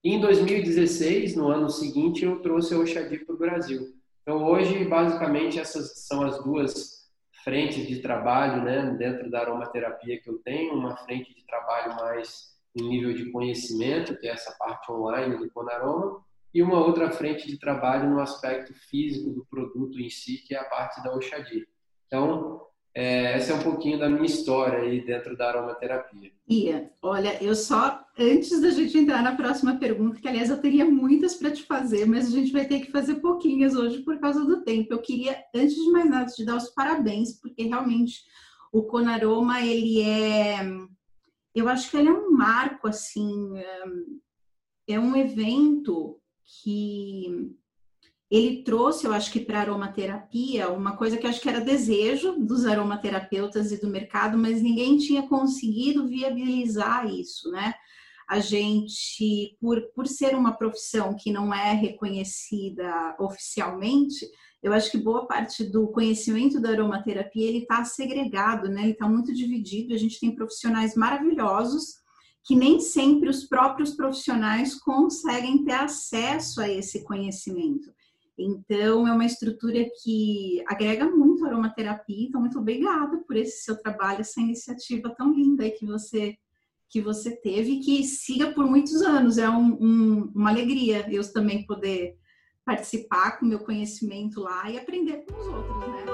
E 0.04 0.14
em 0.14 0.22
2016, 0.22 1.36
no 1.36 1.50
ano 1.50 1.70
seguinte, 1.70 2.24
eu 2.24 2.42
trouxe 2.42 2.74
a 2.74 2.80
Oxadi 2.80 3.20
para 3.26 3.36
o 3.36 3.38
Brasil. 3.38 3.94
Então, 4.22 4.44
hoje, 4.44 4.86
basicamente, 4.86 5.60
essas 5.60 6.06
são 6.08 6.24
as 6.24 6.44
duas 6.44 7.08
frentes 7.44 7.88
de 7.88 8.00
trabalho 8.00 8.64
né, 8.64 8.96
dentro 8.98 9.30
da 9.30 9.42
aromaterapia 9.42 10.20
que 10.20 10.30
eu 10.30 10.38
tenho. 10.40 10.74
Uma 10.74 10.98
frente 10.98 11.34
de 11.34 11.46
trabalho 11.46 11.96
mais 11.96 12.57
em 12.80 12.88
nível 12.88 13.14
de 13.14 13.32
conhecimento, 13.32 14.18
que 14.18 14.28
é 14.28 14.32
essa 14.32 14.56
parte 14.58 14.92
online 14.92 15.38
do 15.38 15.50
Conaroma, 15.52 16.22
e 16.54 16.62
uma 16.62 16.80
outra 16.84 17.12
frente 17.12 17.48
de 17.48 17.60
trabalho 17.60 18.10
no 18.10 18.20
aspecto 18.20 18.74
físico 18.74 19.32
do 19.32 19.46
produto 19.46 20.00
em 20.00 20.10
si, 20.10 20.38
que 20.48 20.56
é 20.56 20.60
a 20.60 20.66
parte 20.66 21.04
da 21.04 21.14
Oxadia. 21.14 21.66
Então, 22.08 22.62
é, 22.96 23.34
essa 23.34 23.54
é 23.54 23.56
um 23.56 23.62
pouquinho 23.62 24.00
da 24.00 24.10
minha 24.10 24.26
história 24.26 24.80
aí 24.80 25.06
dentro 25.06 25.38
da 25.38 25.50
aromaterapia. 25.50 26.32
Ia, 26.50 26.90
olha, 27.00 27.38
eu 27.44 27.54
só, 27.54 28.04
antes 28.18 28.60
da 28.60 28.72
gente 28.72 28.98
entrar 28.98 29.22
na 29.22 29.36
próxima 29.36 29.76
pergunta, 29.78 30.20
que 30.20 30.28
aliás 30.28 30.50
eu 30.50 30.60
teria 30.60 30.84
muitas 30.84 31.36
para 31.36 31.52
te 31.52 31.62
fazer, 31.62 32.08
mas 32.08 32.26
a 32.26 32.32
gente 32.32 32.52
vai 32.52 32.66
ter 32.66 32.80
que 32.80 32.92
fazer 32.92 33.16
pouquinhas 33.16 33.76
hoje 33.76 34.00
por 34.00 34.20
causa 34.20 34.44
do 34.44 34.64
tempo. 34.64 34.92
Eu 34.92 35.00
queria, 35.00 35.38
antes 35.54 35.76
de 35.76 35.92
mais 35.92 36.10
nada, 36.10 36.32
te 36.32 36.44
dar 36.44 36.56
os 36.56 36.70
parabéns, 36.70 37.40
porque 37.40 37.64
realmente 37.64 38.22
o 38.72 38.82
Conaroma, 38.82 39.62
ele 39.62 40.02
é, 40.02 40.58
eu 41.58 41.68
acho 41.68 41.90
que 41.90 41.98
ele 41.98 42.10
é 42.10 42.14
um 42.14 42.32
marco, 42.32 42.88
assim, 42.88 43.54
é 44.88 45.00
um 45.00 45.16
evento 45.16 46.20
que 46.64 47.56
ele 48.30 48.64
trouxe, 48.64 49.06
eu 49.06 49.14
acho 49.14 49.32
que 49.32 49.40
para 49.40 49.62
aromaterapia, 49.62 50.70
uma 50.70 50.98
coisa 50.98 51.18
que 51.18 51.26
acho 51.26 51.40
que 51.42 51.48
era 51.48 51.62
desejo 51.62 52.38
dos 52.40 52.66
aromaterapeutas 52.66 53.72
e 53.72 53.80
do 53.80 53.88
mercado, 53.90 54.38
mas 54.38 54.62
ninguém 54.62 54.98
tinha 54.98 55.24
conseguido 55.24 56.08
viabilizar 56.08 57.10
isso, 57.10 57.50
né? 57.52 57.74
A 58.30 58.42
gente, 58.42 59.58
por, 59.62 59.82
por 59.96 60.06
ser 60.06 60.36
uma 60.36 60.52
profissão 60.52 61.16
que 61.16 61.32
não 61.32 61.54
é 61.54 61.72
reconhecida 61.72 63.16
oficialmente, 63.18 64.30
eu 64.62 64.74
acho 64.74 64.92
que 64.92 64.98
boa 64.98 65.26
parte 65.28 65.64
do 65.64 65.88
conhecimento 65.88 66.60
da 66.60 66.72
aromaterapia 66.72 67.48
ele 67.48 67.60
está 67.60 67.84
segregado, 67.84 68.70
né? 68.70 68.84
Ele 68.84 68.92
está 68.92 69.08
muito 69.08 69.34
dividido. 69.34 69.94
A 69.94 69.98
gente 69.98 70.20
tem 70.20 70.36
profissionais 70.36 70.96
maravilhosos 70.96 71.98
que 72.44 72.56
nem 72.56 72.80
sempre 72.80 73.30
os 73.30 73.44
próprios 73.44 73.92
profissionais 73.92 74.74
conseguem 74.74 75.66
ter 75.66 75.74
acesso 75.74 76.62
a 76.62 76.70
esse 76.70 77.04
conhecimento. 77.04 77.92
Então, 78.38 79.08
é 79.08 79.12
uma 79.12 79.26
estrutura 79.26 79.86
que 80.02 80.64
agrega 80.68 81.10
muito 81.10 81.44
a 81.44 81.50
aromaterapia. 81.50 82.28
Então, 82.28 82.40
muito 82.40 82.58
obrigada 82.58 83.18
por 83.28 83.36
esse 83.36 83.64
seu 83.64 83.76
trabalho, 83.82 84.22
essa 84.22 84.40
iniciativa 84.40 85.14
tão 85.16 85.34
linda 85.34 85.70
que 85.70 85.86
você 85.86 86.38
que 86.90 87.02
você 87.02 87.36
teve 87.36 87.74
e 87.74 87.80
que 87.82 88.04
siga 88.06 88.54
por 88.54 88.66
muitos 88.66 89.02
anos. 89.02 89.38
É 89.38 89.50
um, 89.50 89.78
um, 89.82 90.32
uma 90.34 90.50
alegria 90.50 91.06
eu 91.12 91.34
também 91.34 91.66
poder 91.66 92.16
participar 92.68 93.40
com 93.40 93.46
meu 93.46 93.60
conhecimento 93.60 94.42
lá 94.42 94.70
e 94.70 94.78
aprender 94.78 95.24
com 95.26 95.40
os 95.40 95.48
outros, 95.48 95.88
né? 95.88 96.06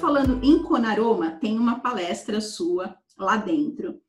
falando 0.00 0.42
em 0.42 0.62
Conaroma, 0.62 1.32
tem 1.32 1.58
uma 1.58 1.80
palestra 1.80 2.40
sua 2.40 2.96
lá 3.18 3.36
dentro 3.36 4.00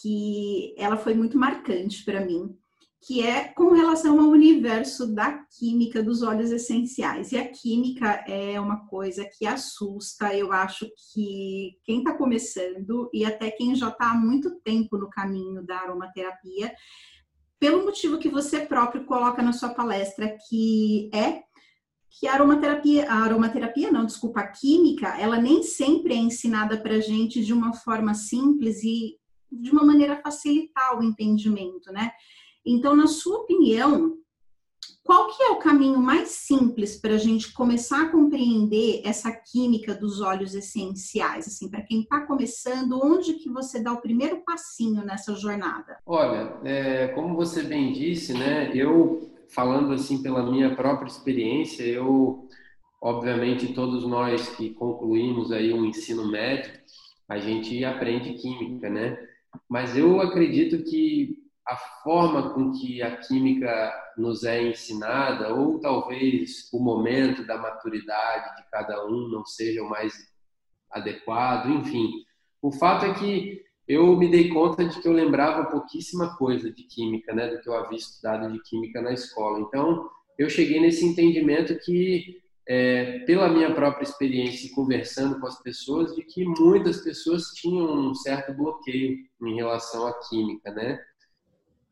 que 0.00 0.72
ela 0.78 0.96
foi 0.96 1.14
muito 1.14 1.36
marcante 1.36 2.04
para 2.04 2.24
mim, 2.24 2.56
que 3.04 3.20
é 3.20 3.48
com 3.48 3.72
relação 3.72 4.20
ao 4.20 4.28
universo 4.28 5.12
da 5.12 5.44
química 5.58 6.00
dos 6.02 6.22
óleos 6.22 6.52
essenciais. 6.52 7.32
E 7.32 7.36
a 7.36 7.48
química 7.48 8.24
é 8.28 8.60
uma 8.60 8.86
coisa 8.86 9.24
que 9.24 9.44
assusta, 9.44 10.32
eu 10.34 10.52
acho 10.52 10.88
que 11.12 11.76
quem 11.84 11.98
está 11.98 12.14
começando 12.14 13.10
e 13.12 13.24
até 13.24 13.50
quem 13.50 13.74
já 13.74 13.88
está 13.88 14.12
há 14.12 14.14
muito 14.14 14.60
tempo 14.60 14.96
no 14.96 15.10
caminho 15.10 15.66
da 15.66 15.78
aromaterapia, 15.78 16.72
pelo 17.58 17.84
motivo 17.84 18.18
que 18.18 18.28
você 18.28 18.60
próprio 18.60 19.04
coloca 19.04 19.42
na 19.42 19.52
sua 19.52 19.70
palestra, 19.70 20.36
que 20.48 21.10
é 21.12 21.42
que 22.10 22.28
a 22.28 22.34
aromaterapia, 22.34 23.10
a 23.10 23.24
aromaterapia 23.24 23.90
não, 23.90 24.04
desculpa, 24.04 24.40
a 24.40 24.48
química, 24.48 25.18
ela 25.18 25.38
nem 25.38 25.62
sempre 25.62 26.14
é 26.14 26.18
ensinada 26.18 26.76
para 26.76 27.00
gente 27.00 27.44
de 27.44 27.52
uma 27.52 27.72
forma 27.72 28.14
simples 28.14 28.82
e 28.84 29.16
de 29.50 29.70
uma 29.70 29.84
maneira 29.84 30.20
facilitar 30.22 30.98
o 30.98 31.02
entendimento, 31.02 31.90
né? 31.90 32.12
Então, 32.64 32.94
na 32.94 33.06
sua 33.06 33.38
opinião, 33.38 34.16
qual 35.04 35.28
que 35.28 35.42
é 35.42 35.48
o 35.50 35.58
caminho 35.58 35.98
mais 35.98 36.28
simples 36.28 37.00
para 37.00 37.14
a 37.14 37.18
gente 37.18 37.52
começar 37.52 38.02
a 38.02 38.08
compreender 38.08 39.02
essa 39.04 39.32
química 39.32 39.94
dos 39.94 40.20
óleos 40.20 40.54
essenciais? 40.54 41.48
Assim, 41.48 41.68
para 41.68 41.82
quem 41.82 42.02
está 42.02 42.20
começando, 42.20 43.00
onde 43.02 43.34
que 43.34 43.50
você 43.50 43.82
dá 43.82 43.92
o 43.92 44.00
primeiro 44.00 44.42
passinho 44.44 45.04
nessa 45.04 45.34
jornada? 45.34 45.98
Olha, 46.06 46.56
é, 46.64 47.08
como 47.08 47.34
você 47.34 47.64
bem 47.64 47.92
disse, 47.92 48.32
né? 48.32 48.70
Eu 48.74 49.32
falando 49.48 49.92
assim 49.92 50.22
pela 50.22 50.48
minha 50.48 50.74
própria 50.76 51.08
experiência, 51.08 51.82
eu, 51.82 52.48
obviamente, 53.02 53.74
todos 53.74 54.06
nós 54.06 54.48
que 54.50 54.70
concluímos 54.70 55.50
aí 55.50 55.72
um 55.74 55.84
ensino 55.84 56.30
médio, 56.30 56.72
a 57.28 57.38
gente 57.38 57.84
aprende 57.84 58.34
química, 58.34 58.88
né? 58.88 59.18
Mas 59.68 59.96
eu 59.96 60.20
acredito 60.20 60.84
que 60.84 61.41
a 61.66 61.76
forma 62.02 62.50
com 62.54 62.72
que 62.72 63.02
a 63.02 63.16
química 63.18 63.92
nos 64.16 64.44
é 64.44 64.62
ensinada, 64.62 65.54
ou 65.54 65.78
talvez 65.78 66.68
o 66.72 66.80
momento 66.80 67.46
da 67.46 67.56
maturidade 67.56 68.56
de 68.56 68.70
cada 68.70 69.06
um 69.06 69.28
não 69.28 69.44
seja 69.44 69.82
o 69.82 69.88
mais 69.88 70.12
adequado, 70.90 71.70
enfim. 71.70 72.10
O 72.60 72.72
fato 72.72 73.06
é 73.06 73.14
que 73.14 73.62
eu 73.86 74.16
me 74.16 74.30
dei 74.30 74.48
conta 74.48 74.84
de 74.84 75.00
que 75.00 75.08
eu 75.08 75.12
lembrava 75.12 75.70
pouquíssima 75.70 76.36
coisa 76.36 76.70
de 76.70 76.82
química, 76.84 77.32
né, 77.34 77.48
do 77.48 77.60
que 77.60 77.68
eu 77.68 77.74
havia 77.74 77.98
estudado 77.98 78.52
de 78.52 78.60
química 78.62 79.00
na 79.00 79.12
escola. 79.12 79.60
Então, 79.60 80.08
eu 80.38 80.48
cheguei 80.48 80.80
nesse 80.80 81.04
entendimento 81.04 81.78
que 81.84 82.42
é, 82.66 83.20
pela 83.20 83.48
minha 83.48 83.74
própria 83.74 84.04
experiência 84.04 84.72
conversando 84.74 85.40
com 85.40 85.46
as 85.46 85.60
pessoas, 85.62 86.14
de 86.14 86.22
que 86.22 86.44
muitas 86.44 87.00
pessoas 87.00 87.48
tinham 87.54 88.10
um 88.10 88.14
certo 88.14 88.52
bloqueio 88.54 89.18
em 89.42 89.56
relação 89.56 90.06
à 90.06 90.12
química, 90.28 90.70
né? 90.72 90.98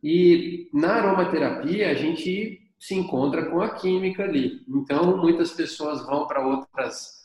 E 0.03 0.69
na 0.73 0.95
aromaterapia 0.95 1.91
a 1.91 1.95
gente 1.95 2.61
se 2.79 2.95
encontra 2.95 3.51
com 3.51 3.61
a 3.61 3.75
química 3.75 4.25
ali. 4.25 4.63
Então, 4.67 5.19
muitas 5.19 5.53
pessoas 5.53 6.05
vão 6.07 6.27
para 6.27 6.47
outras 6.47 7.21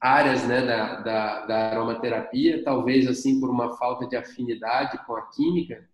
áreas 0.00 0.46
né, 0.46 0.64
da, 0.64 1.00
da, 1.00 1.46
da, 1.46 1.56
aromaterapia, 1.70 2.62
talvez 2.64 3.06
assim 3.06 3.40
por 3.40 3.50
uma 3.50 3.76
falta 3.76 4.06
de 4.06 4.16
afinidade 4.16 4.98
com 5.06 5.16
a 5.16 5.22
química, 5.30 5.86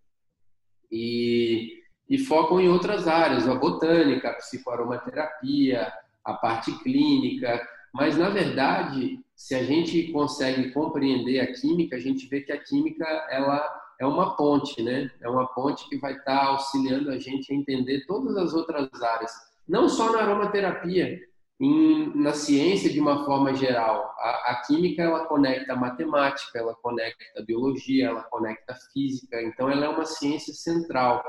e, 0.90 1.80
e 2.08 2.18
focam 2.18 2.60
em 2.60 2.68
outras 2.68 3.08
áreas, 3.08 3.48
a 3.48 3.54
botânica, 3.54 4.30
a 4.30 4.34
psicoaromaterapia, 4.34 5.92
a 6.24 6.34
parte 6.34 6.72
clínica, 6.82 7.66
mas 7.92 8.16
na 8.16 8.28
verdade, 8.28 9.20
se 9.34 9.54
a 9.54 9.62
gente 9.62 10.12
consegue 10.12 10.70
compreender 10.70 11.40
a 11.40 11.52
química, 11.52 11.96
a 11.96 12.00
gente 12.00 12.26
vê 12.28 12.40
que 12.40 12.52
a 12.52 12.62
química 12.62 13.04
ela 13.30 13.81
é 14.02 14.06
uma 14.06 14.36
ponte, 14.36 14.82
né? 14.82 15.10
É 15.20 15.28
uma 15.28 15.46
ponte 15.46 15.88
que 15.88 15.96
vai 15.96 16.14
estar 16.14 16.46
auxiliando 16.46 17.10
a 17.10 17.18
gente 17.18 17.52
a 17.52 17.56
entender 17.56 18.04
todas 18.06 18.36
as 18.36 18.52
outras 18.52 18.90
áreas, 19.00 19.30
não 19.68 19.88
só 19.88 20.10
na 20.10 20.22
aromaterapia, 20.22 21.20
em, 21.60 22.12
na 22.16 22.32
ciência 22.32 22.90
de 22.90 22.98
uma 22.98 23.24
forma 23.24 23.54
geral. 23.54 24.12
A, 24.18 24.50
a, 24.50 24.62
química 24.66 25.02
ela 25.02 25.26
conecta 25.26 25.72
a 25.74 25.76
matemática, 25.76 26.58
ela 26.58 26.74
conecta 26.74 27.22
a 27.38 27.42
biologia, 27.42 28.08
ela 28.08 28.24
conecta 28.24 28.72
a 28.72 28.76
física. 28.92 29.40
Então 29.40 29.70
ela 29.70 29.86
é 29.86 29.88
uma 29.88 30.04
ciência 30.04 30.52
central, 30.52 31.22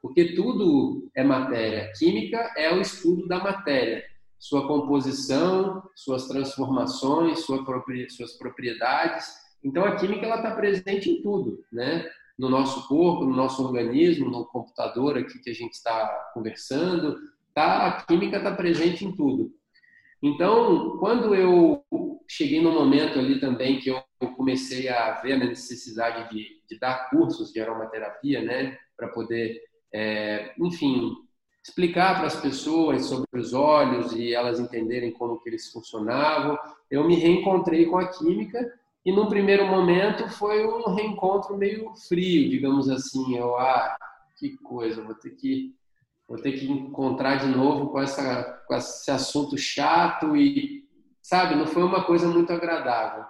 porque 0.00 0.36
tudo 0.36 1.10
é 1.16 1.24
matéria. 1.24 1.90
Química 1.98 2.52
é 2.56 2.72
o 2.72 2.80
estudo 2.80 3.26
da 3.26 3.40
matéria 3.40 4.04
sua 4.42 4.66
composição, 4.66 5.88
suas 5.94 6.26
transformações, 6.26 7.44
sua 7.44 7.64
suas 8.08 8.32
propriedades. 8.32 9.41
Então 9.64 9.84
a 9.84 9.96
química 9.96 10.26
ela 10.26 10.36
está 10.36 10.50
presente 10.52 11.10
em 11.10 11.22
tudo, 11.22 11.64
né? 11.72 12.08
No 12.38 12.48
nosso 12.48 12.88
corpo, 12.88 13.24
no 13.24 13.36
nosso 13.36 13.62
organismo, 13.62 14.30
no 14.30 14.46
computador 14.46 15.18
aqui 15.18 15.38
que 15.38 15.50
a 15.50 15.54
gente 15.54 15.72
está 15.72 16.30
conversando, 16.34 17.16
tá? 17.54 17.86
A 17.86 18.02
química 18.02 18.38
está 18.38 18.52
presente 18.52 19.04
em 19.04 19.14
tudo. 19.14 19.52
Então, 20.22 20.98
quando 20.98 21.34
eu 21.34 21.84
cheguei 22.28 22.60
no 22.60 22.72
momento 22.72 23.18
ali 23.18 23.40
também 23.40 23.80
que 23.80 23.90
eu 23.90 24.02
comecei 24.36 24.88
a 24.88 25.20
ver 25.20 25.32
a 25.32 25.38
necessidade 25.38 26.30
de, 26.30 26.62
de 26.68 26.78
dar 26.78 27.10
cursos 27.10 27.52
de 27.52 27.60
aromaterapia, 27.60 28.40
né, 28.40 28.78
para 28.96 29.08
poder, 29.08 29.60
é, 29.92 30.54
enfim, 30.58 31.12
explicar 31.62 32.16
para 32.16 32.26
as 32.26 32.40
pessoas 32.40 33.06
sobre 33.06 33.40
os 33.40 33.52
olhos 33.52 34.12
e 34.12 34.32
elas 34.32 34.58
entenderem 34.58 35.12
como 35.12 35.40
que 35.40 35.48
eles 35.48 35.70
funcionavam. 35.70 36.58
Eu 36.90 37.06
me 37.06 37.16
reencontrei 37.16 37.86
com 37.86 37.98
a 37.98 38.08
química 38.08 38.72
e 39.04 39.12
no 39.12 39.28
primeiro 39.28 39.66
momento 39.66 40.28
foi 40.30 40.64
um 40.66 40.94
reencontro 40.94 41.56
meio 41.56 41.92
frio, 42.08 42.48
digamos 42.48 42.88
assim. 42.88 43.36
Eu, 43.36 43.56
ah, 43.56 43.96
que 44.36 44.56
coisa, 44.58 45.02
vou 45.02 45.14
ter 45.14 45.30
que 45.30 45.74
vou 46.28 46.38
ter 46.38 46.52
que 46.52 46.70
encontrar 46.70 47.36
de 47.36 47.46
novo 47.46 47.90
com 47.90 48.00
essa 48.00 48.44
com 48.66 48.74
esse 48.74 49.10
assunto 49.10 49.58
chato 49.58 50.36
e 50.36 50.82
sabe, 51.20 51.54
não 51.54 51.66
foi 51.66 51.82
uma 51.82 52.04
coisa 52.04 52.26
muito 52.28 52.52
agradável. 52.52 53.24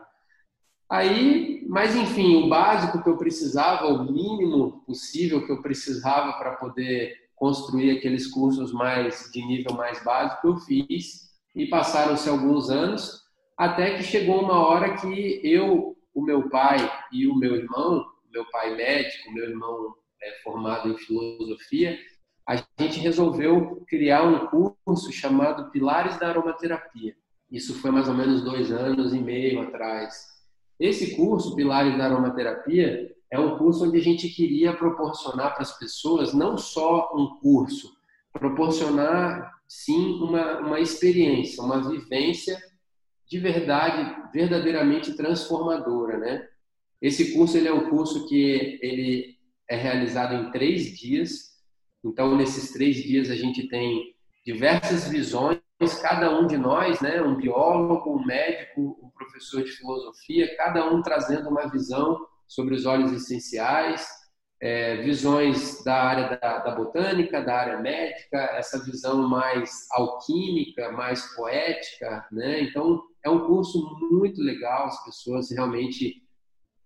Aí, 0.91 1.64
mas 1.69 1.97
enfim, 1.97 2.37
o 2.45 2.49
básico 2.49 3.02
que 3.02 3.09
eu 3.09 3.17
precisava, 3.17 3.87
o 3.87 4.05
mínimo 4.05 4.83
possível 4.87 5.45
que 5.45 5.50
eu 5.50 5.62
precisava 5.62 6.35
para 6.35 6.52
poder 6.57 7.14
construir 7.35 7.97
aqueles 7.97 8.26
cursos 8.26 8.73
mais 8.73 9.31
de 9.33 9.45
nível 9.45 9.75
mais 9.75 10.02
básico, 10.05 10.49
eu 10.49 10.57
fiz 10.59 11.33
e 11.55 11.67
passaram-se 11.67 12.29
alguns 12.29 12.71
anos 12.71 13.22
até 13.62 13.97
que 13.97 14.02
chegou 14.02 14.42
uma 14.42 14.59
hora 14.66 14.97
que 14.97 15.40
eu 15.45 15.97
o 16.12 16.21
meu 16.21 16.50
pai 16.50 16.78
e 17.12 17.28
o 17.28 17.37
meu 17.37 17.54
irmão, 17.54 18.04
meu 18.33 18.45
pai 18.50 18.75
médico, 18.75 19.31
meu 19.31 19.49
irmão 19.50 19.95
é, 20.21 20.33
formado 20.42 20.88
em 20.88 20.99
filosofia, 20.99 21.97
a 22.49 22.57
gente 22.57 22.99
resolveu 22.99 23.85
criar 23.87 24.25
um 24.25 24.75
curso 24.85 25.12
chamado 25.12 25.71
Pilares 25.71 26.19
da 26.19 26.31
Aromaterapia. 26.31 27.14
Isso 27.52 27.75
foi 27.75 27.92
mais 27.92 28.09
ou 28.09 28.14
menos 28.14 28.42
dois 28.42 28.73
anos 28.73 29.14
e 29.14 29.21
meio 29.21 29.62
atrás. 29.62 30.26
Esse 30.76 31.14
curso, 31.14 31.54
Pilares 31.54 31.97
da 31.97 32.07
Aromaterapia, 32.07 33.14
é 33.31 33.38
um 33.38 33.57
curso 33.59 33.87
onde 33.87 33.97
a 33.97 34.02
gente 34.02 34.28
queria 34.28 34.76
proporcionar 34.76 35.52
para 35.52 35.62
as 35.62 35.78
pessoas 35.78 36.35
não 36.35 36.59
só 36.59 37.12
um 37.14 37.38
curso, 37.38 37.92
proporcionar 38.33 39.52
sim 39.69 40.14
uma, 40.21 40.59
uma 40.59 40.81
experiência, 40.81 41.62
uma 41.62 41.81
vivência 41.88 42.61
de 43.33 43.39
verdade, 43.39 44.31
verdadeiramente 44.31 45.15
transformadora, 45.15 46.19
né? 46.19 46.47
Esse 47.01 47.33
curso 47.33 47.57
ele 47.57 47.67
é 47.67 47.73
um 47.73 47.89
curso 47.89 48.29
que 48.29 48.79
ele 48.83 49.39
é 49.67 49.75
realizado 49.75 50.35
em 50.35 50.51
três 50.51 50.99
dias. 50.99 51.59
Então, 52.05 52.37
nesses 52.37 52.75
três 52.75 52.97
dias 52.97 53.31
a 53.31 53.35
gente 53.35 53.67
tem 53.69 54.15
diversas 54.45 55.09
visões, 55.09 55.62
cada 56.03 56.39
um 56.39 56.47
de 56.47 56.59
nós, 56.59 57.01
né, 57.01 57.23
um 57.23 57.35
biólogo, 57.35 58.19
um 58.19 58.23
médico, 58.23 59.01
um 59.03 59.09
professor 59.09 59.65
de 59.65 59.71
filosofia, 59.71 60.55
cada 60.59 60.93
um 60.93 61.01
trazendo 61.01 61.49
uma 61.49 61.71
visão 61.71 62.27
sobre 62.47 62.75
os 62.75 62.85
óleos 62.85 63.12
essenciais, 63.12 64.07
é, 64.61 64.99
visões 64.99 65.83
da 65.83 66.03
área 66.03 66.37
da, 66.37 66.59
da, 66.59 66.75
botânica, 66.75 67.41
da 67.41 67.57
área 67.57 67.79
médica, 67.79 68.39
essa 68.59 68.85
visão 68.85 69.27
mais 69.27 69.87
alquímica, 69.91 70.93
mais 70.93 71.35
poética, 71.35 72.27
né? 72.31 72.61
Então 72.61 73.03
é 73.25 73.31
um 73.31 73.47
curso 73.47 73.99
muito 74.11 74.41
legal, 74.41 74.87
as 74.87 75.05
pessoas 75.05 75.50
realmente 75.50 76.23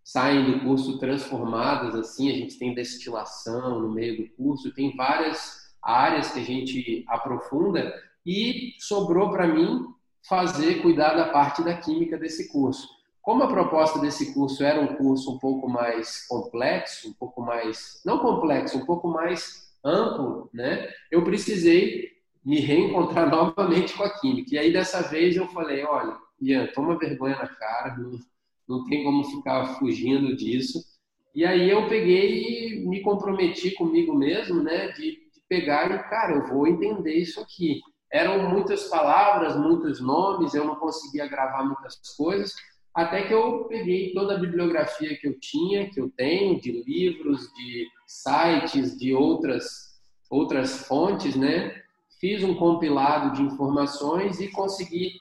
saem 0.05 0.45
do 0.45 0.61
curso 0.61 0.99
transformadas 0.99 1.95
assim. 1.95 2.31
A 2.31 2.35
gente 2.35 2.59
tem 2.59 2.75
destilação 2.75 3.81
no 3.81 3.93
meio 3.93 4.17
do 4.17 4.31
curso, 4.37 4.73
tem 4.75 4.95
várias 4.97 5.75
áreas 5.83 6.31
que 6.31 6.41
a 6.41 6.45
gente 6.45 7.05
aprofunda 7.09 7.93
e 8.25 8.75
sobrou 8.79 9.31
para 9.31 9.47
mim 9.47 9.85
fazer 10.29 10.83
cuidar 10.83 11.15
da 11.15 11.29
parte 11.29 11.63
da 11.63 11.77
química 11.77 12.19
desse 12.19 12.51
curso. 12.53 12.89
Como 13.23 13.43
a 13.43 13.49
proposta 13.49 13.99
desse 13.99 14.33
curso 14.35 14.63
era 14.63 14.81
um 14.81 14.95
curso 14.97 15.33
um 15.35 15.39
pouco 15.39 15.69
mais 15.69 16.27
complexo, 16.29 17.09
um 17.09 17.13
pouco 17.13 17.41
mais, 17.43 18.01
não 18.05 18.19
complexo, 18.19 18.79
um 18.79 18.87
pouco 18.87 19.09
mais 19.09 19.75
amplo, 19.85 20.49
né? 20.53 20.89
Eu 21.11 21.25
precisei 21.25 22.11
me 22.45 22.61
reencontrar 22.61 23.29
novamente 23.31 23.95
com 23.95 24.05
a 24.05 24.11
química. 24.11 24.55
E 24.55 24.59
aí 24.59 24.73
dessa 24.73 25.03
vez 25.03 25.37
eu 25.37 25.49
falei, 25.49 25.85
olha, 25.85 26.17
Ian, 26.41 26.67
toma 26.75 26.99
vergonha 26.99 27.37
na 27.37 27.49
cara, 27.49 27.97
não, 27.97 28.19
não 28.69 28.85
tem 28.85 29.05
como 29.05 29.25
ficar 29.25 29.79
fugindo 29.79 30.37
disso. 30.37 30.81
E 31.35 31.45
aí 31.45 31.69
eu 31.69 31.89
peguei 31.89 32.79
e 32.81 32.89
me 32.89 33.03
comprometi 33.03 33.73
comigo 33.73 34.15
mesmo, 34.15 34.63
né, 34.63 34.89
de, 34.93 35.13
de 35.13 35.41
pegar 35.49 35.91
e, 35.91 36.03
cara, 36.09 36.35
eu 36.35 36.47
vou 36.47 36.67
entender 36.67 37.15
isso 37.15 37.41
aqui. 37.41 37.81
Eram 38.11 38.49
muitas 38.49 38.85
palavras, 38.85 39.57
muitos 39.57 40.01
nomes, 40.01 40.55
eu 40.55 40.65
não 40.65 40.77
conseguia 40.77 41.27
gravar 41.27 41.65
muitas 41.65 41.99
coisas, 42.17 42.55
até 42.95 43.27
que 43.27 43.35
eu 43.35 43.65
peguei 43.65 44.15
toda 44.15 44.35
a 44.35 44.39
bibliografia 44.39 45.19
que 45.19 45.29
eu 45.29 45.39
tinha, 45.39 45.91
que 45.91 46.01
eu 46.01 46.11
tenho, 46.17 46.59
de 46.59 46.73
livros, 46.83 47.53
de 47.53 47.87
sites, 48.07 48.97
de 48.97 49.13
outras, 49.13 49.99
outras 50.31 50.87
fontes, 50.87 51.37
né? 51.37 51.83
Fiz 52.19 52.43
um 52.43 52.55
compilado 52.55 53.37
de 53.37 53.43
informações 53.43 54.41
e 54.41 54.51
consegui 54.51 55.13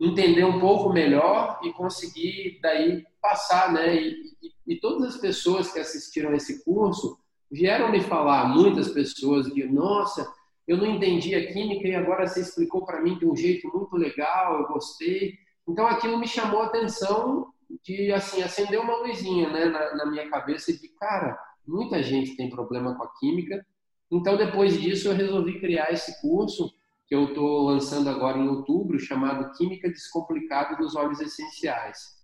entender 0.00 0.44
um 0.44 0.60
pouco 0.60 0.92
melhor 0.92 1.58
e 1.62 1.72
conseguir 1.72 2.58
daí 2.62 3.04
passar, 3.20 3.72
né? 3.72 3.96
E, 3.96 4.36
e, 4.42 4.74
e 4.74 4.76
todas 4.80 5.14
as 5.14 5.20
pessoas 5.20 5.72
que 5.72 5.78
assistiram 5.78 6.34
esse 6.34 6.64
curso 6.64 7.18
vieram 7.50 7.90
me 7.90 8.00
falar, 8.00 8.48
muitas 8.48 8.88
pessoas, 8.90 9.46
de 9.52 9.64
nossa, 9.64 10.30
eu 10.66 10.76
não 10.76 10.86
entendi 10.86 11.34
a 11.34 11.50
química 11.52 11.88
e 11.88 11.94
agora 11.94 12.26
você 12.26 12.40
explicou 12.40 12.84
para 12.84 13.00
mim 13.00 13.18
de 13.18 13.26
um 13.26 13.34
jeito 13.34 13.66
muito 13.74 13.96
legal, 13.96 14.60
eu 14.60 14.68
gostei. 14.68 15.34
Então 15.66 15.86
aquilo 15.86 16.18
me 16.18 16.28
chamou 16.28 16.60
a 16.60 16.66
atenção 16.66 17.52
de 17.82 18.12
assim 18.12 18.42
acender 18.42 18.78
uma 18.78 18.96
luzinha 18.96 19.48
né, 19.50 19.64
na, 19.66 19.96
na 19.96 20.06
minha 20.06 20.28
cabeça 20.28 20.72
de 20.72 20.88
cara, 20.88 21.38
muita 21.66 22.02
gente 22.02 22.36
tem 22.36 22.50
problema 22.50 22.94
com 22.94 23.02
a 23.02 23.12
química. 23.18 23.64
Então 24.10 24.36
depois 24.36 24.78
disso 24.80 25.08
eu 25.08 25.14
resolvi 25.14 25.58
criar 25.58 25.90
esse 25.90 26.20
curso 26.20 26.72
que 27.08 27.14
eu 27.14 27.28
estou 27.28 27.62
lançando 27.62 28.08
agora 28.08 28.38
em 28.38 28.48
outubro, 28.48 28.98
chamado 28.98 29.50
Química 29.56 29.88
Descomplicada 29.88 30.76
dos 30.76 30.94
Óleos 30.94 31.20
Essenciais. 31.20 32.18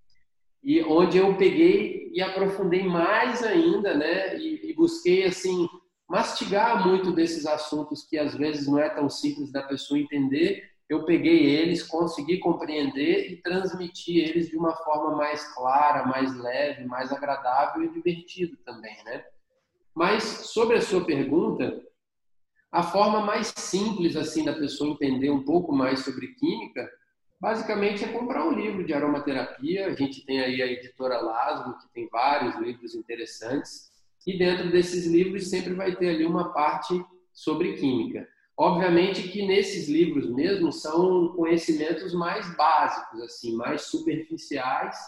E 0.63 0.83
onde 0.83 1.19
eu 1.19 1.37
peguei 1.37 2.11
e 2.13 2.21
aprofundei 2.21 2.85
mais 2.85 3.43
ainda, 3.43 3.95
né? 3.95 4.39
E, 4.39 4.71
e 4.71 4.75
busquei 4.75 5.25
assim 5.25 5.67
mastigar 6.09 6.87
muito 6.87 7.13
desses 7.13 7.47
assuntos 7.47 8.07
que 8.07 8.19
às 8.19 8.35
vezes 8.35 8.67
não 8.67 8.79
é 8.79 8.91
tão 8.91 9.09
simples 9.09 9.51
da 9.51 9.63
pessoa 9.63 9.99
entender 9.99 10.75
eu 10.89 11.05
peguei 11.05 11.47
eles, 11.47 11.83
consegui 11.83 12.39
compreender 12.39 13.31
e 13.31 13.37
transmitir 13.37 14.29
eles 14.29 14.51
de 14.51 14.57
uma 14.57 14.75
forma 14.77 15.17
mais 15.17 15.43
clara, 15.55 16.07
mais 16.07 16.37
leve, 16.37 16.85
mais 16.85 17.11
agradável 17.11 17.83
e 17.85 17.91
divertido 17.91 18.57
também, 18.59 18.97
né? 19.05 19.25
Mas 19.95 20.23
sobre 20.23 20.77
a 20.77 20.83
sua 20.83 21.05
pergunta, 21.05 21.83
a 22.75 22.83
forma 22.83 23.21
mais 23.21 23.55
simples 23.57 24.17
assim 24.17 24.45
da 24.45 24.53
pessoa 24.53 24.91
entender 24.91 25.31
um 25.31 25.45
pouco 25.45 25.73
mais 25.73 26.01
sobre 26.01 26.35
química, 26.35 26.91
basicamente 27.41 28.03
é 28.03 28.09
comprar 28.09 28.45
um 28.45 28.53
livro 28.53 28.85
de 28.85 28.93
aromaterapia. 28.93 29.87
A 29.87 29.95
gente 29.95 30.27
tem 30.27 30.41
aí 30.41 30.61
a 30.61 30.67
editora 30.67 31.21
Lasmo, 31.21 31.79
que 31.79 31.87
tem 31.95 32.09
vários 32.09 32.57
livros 32.57 32.97
interessantes, 32.97 33.93
e 34.27 34.37
dentro 34.37 34.73
desses 34.73 35.07
livros 35.07 35.51
sempre 35.51 35.73
vai 35.73 35.95
ter 35.95 36.09
ali 36.09 36.27
uma 36.27 36.53
parte 36.53 37.01
sobre 37.33 37.75
química. 37.75 38.27
Obviamente 38.57 39.29
que 39.29 39.47
nesses 39.47 39.89
livros 39.89 40.29
mesmo 40.29 40.73
são 40.73 41.29
conhecimentos 41.29 42.13
mais 42.13 42.57
básicos, 42.57 43.21
assim, 43.21 43.55
mais 43.55 43.83
superficiais, 43.83 44.99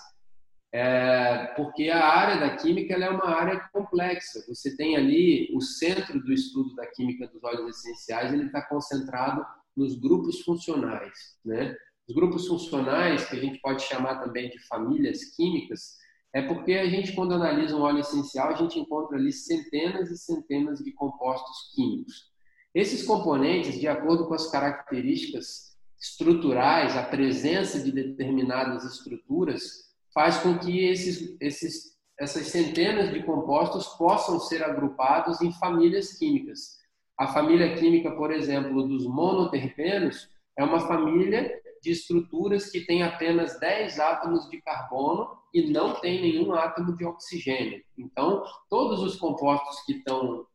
é, 0.72 1.46
porque 1.56 1.88
a 1.88 2.04
área 2.04 2.40
da 2.40 2.56
química 2.56 2.94
é 2.94 3.10
uma 3.10 3.28
área 3.28 3.60
complexa. 3.72 4.44
Você 4.48 4.76
tem 4.76 4.96
ali 4.96 5.48
o 5.54 5.60
centro 5.60 6.20
do 6.20 6.32
estudo 6.32 6.74
da 6.74 6.86
química 6.86 7.26
dos 7.28 7.42
óleos 7.42 7.78
essenciais, 7.78 8.32
ele 8.32 8.46
está 8.46 8.62
concentrado 8.62 9.44
nos 9.76 9.98
grupos 9.98 10.40
funcionais, 10.42 11.38
né? 11.44 11.74
Os 12.08 12.14
grupos 12.14 12.46
funcionais, 12.46 13.28
que 13.28 13.36
a 13.36 13.40
gente 13.40 13.60
pode 13.60 13.82
chamar 13.82 14.20
também 14.22 14.48
de 14.48 14.58
famílias 14.66 15.24
químicas, 15.36 15.96
é 16.32 16.42
porque 16.42 16.74
a 16.74 16.88
gente, 16.88 17.12
quando 17.14 17.34
analisa 17.34 17.76
um 17.76 17.80
óleo 17.80 18.00
essencial, 18.00 18.50
a 18.50 18.54
gente 18.54 18.78
encontra 18.78 19.16
ali 19.16 19.32
centenas 19.32 20.10
e 20.10 20.18
centenas 20.18 20.78
de 20.80 20.92
compostos 20.92 21.72
químicos. 21.74 22.30
Esses 22.74 23.04
componentes, 23.04 23.80
de 23.80 23.88
acordo 23.88 24.28
com 24.28 24.34
as 24.34 24.50
características 24.50 25.76
estruturais, 25.98 26.94
a 26.94 27.02
presença 27.02 27.82
de 27.82 27.90
determinadas 27.90 28.84
estruturas, 28.84 29.85
faz 30.16 30.38
com 30.38 30.58
que 30.58 30.86
esses, 30.86 31.36
esses, 31.38 31.94
essas 32.18 32.46
centenas 32.46 33.12
de 33.12 33.22
compostos 33.22 33.86
possam 33.98 34.40
ser 34.40 34.64
agrupados 34.64 35.42
em 35.42 35.52
famílias 35.52 36.14
químicas. 36.14 36.78
A 37.18 37.26
família 37.26 37.76
química, 37.76 38.10
por 38.12 38.32
exemplo, 38.32 38.88
dos 38.88 39.06
monoterpenos 39.06 40.30
é 40.56 40.64
uma 40.64 40.80
família 40.80 41.60
de 41.82 41.90
estruturas 41.90 42.70
que 42.70 42.80
tem 42.86 43.02
apenas 43.02 43.60
10 43.60 44.00
átomos 44.00 44.48
de 44.48 44.58
carbono 44.62 45.36
e 45.52 45.70
não 45.70 46.00
tem 46.00 46.22
nenhum 46.22 46.54
átomo 46.54 46.96
de 46.96 47.04
oxigênio. 47.04 47.84
Então, 47.98 48.42
todos 48.70 49.02
os 49.02 49.16
compostos 49.16 49.84
que 49.84 49.98
estão 49.98 50.46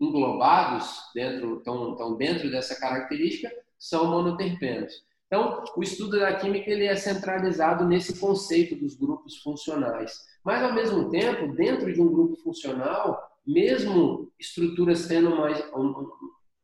englobados 0.00 1.10
dentro, 1.12 1.58
estão, 1.58 1.90
estão 1.90 2.16
dentro 2.16 2.48
dessa 2.52 2.78
característica, 2.78 3.50
são 3.76 4.12
monoterpenos. 4.12 4.92
Então, 5.26 5.64
o 5.76 5.82
estudo 5.82 6.20
da 6.20 6.36
química 6.36 6.70
ele 6.70 6.86
é 6.86 6.94
centralizado 6.94 7.84
nesse 7.84 8.18
conceito 8.18 8.76
dos 8.76 8.94
grupos 8.94 9.38
funcionais. 9.42 10.12
Mas, 10.44 10.62
ao 10.62 10.72
mesmo 10.72 11.10
tempo, 11.10 11.54
dentro 11.54 11.92
de 11.92 12.00
um 12.00 12.10
grupo 12.10 12.36
funcional, 12.36 13.20
mesmo 13.46 14.30
estruturas 14.38 15.06
tendo 15.06 15.30
uma, 15.30 15.48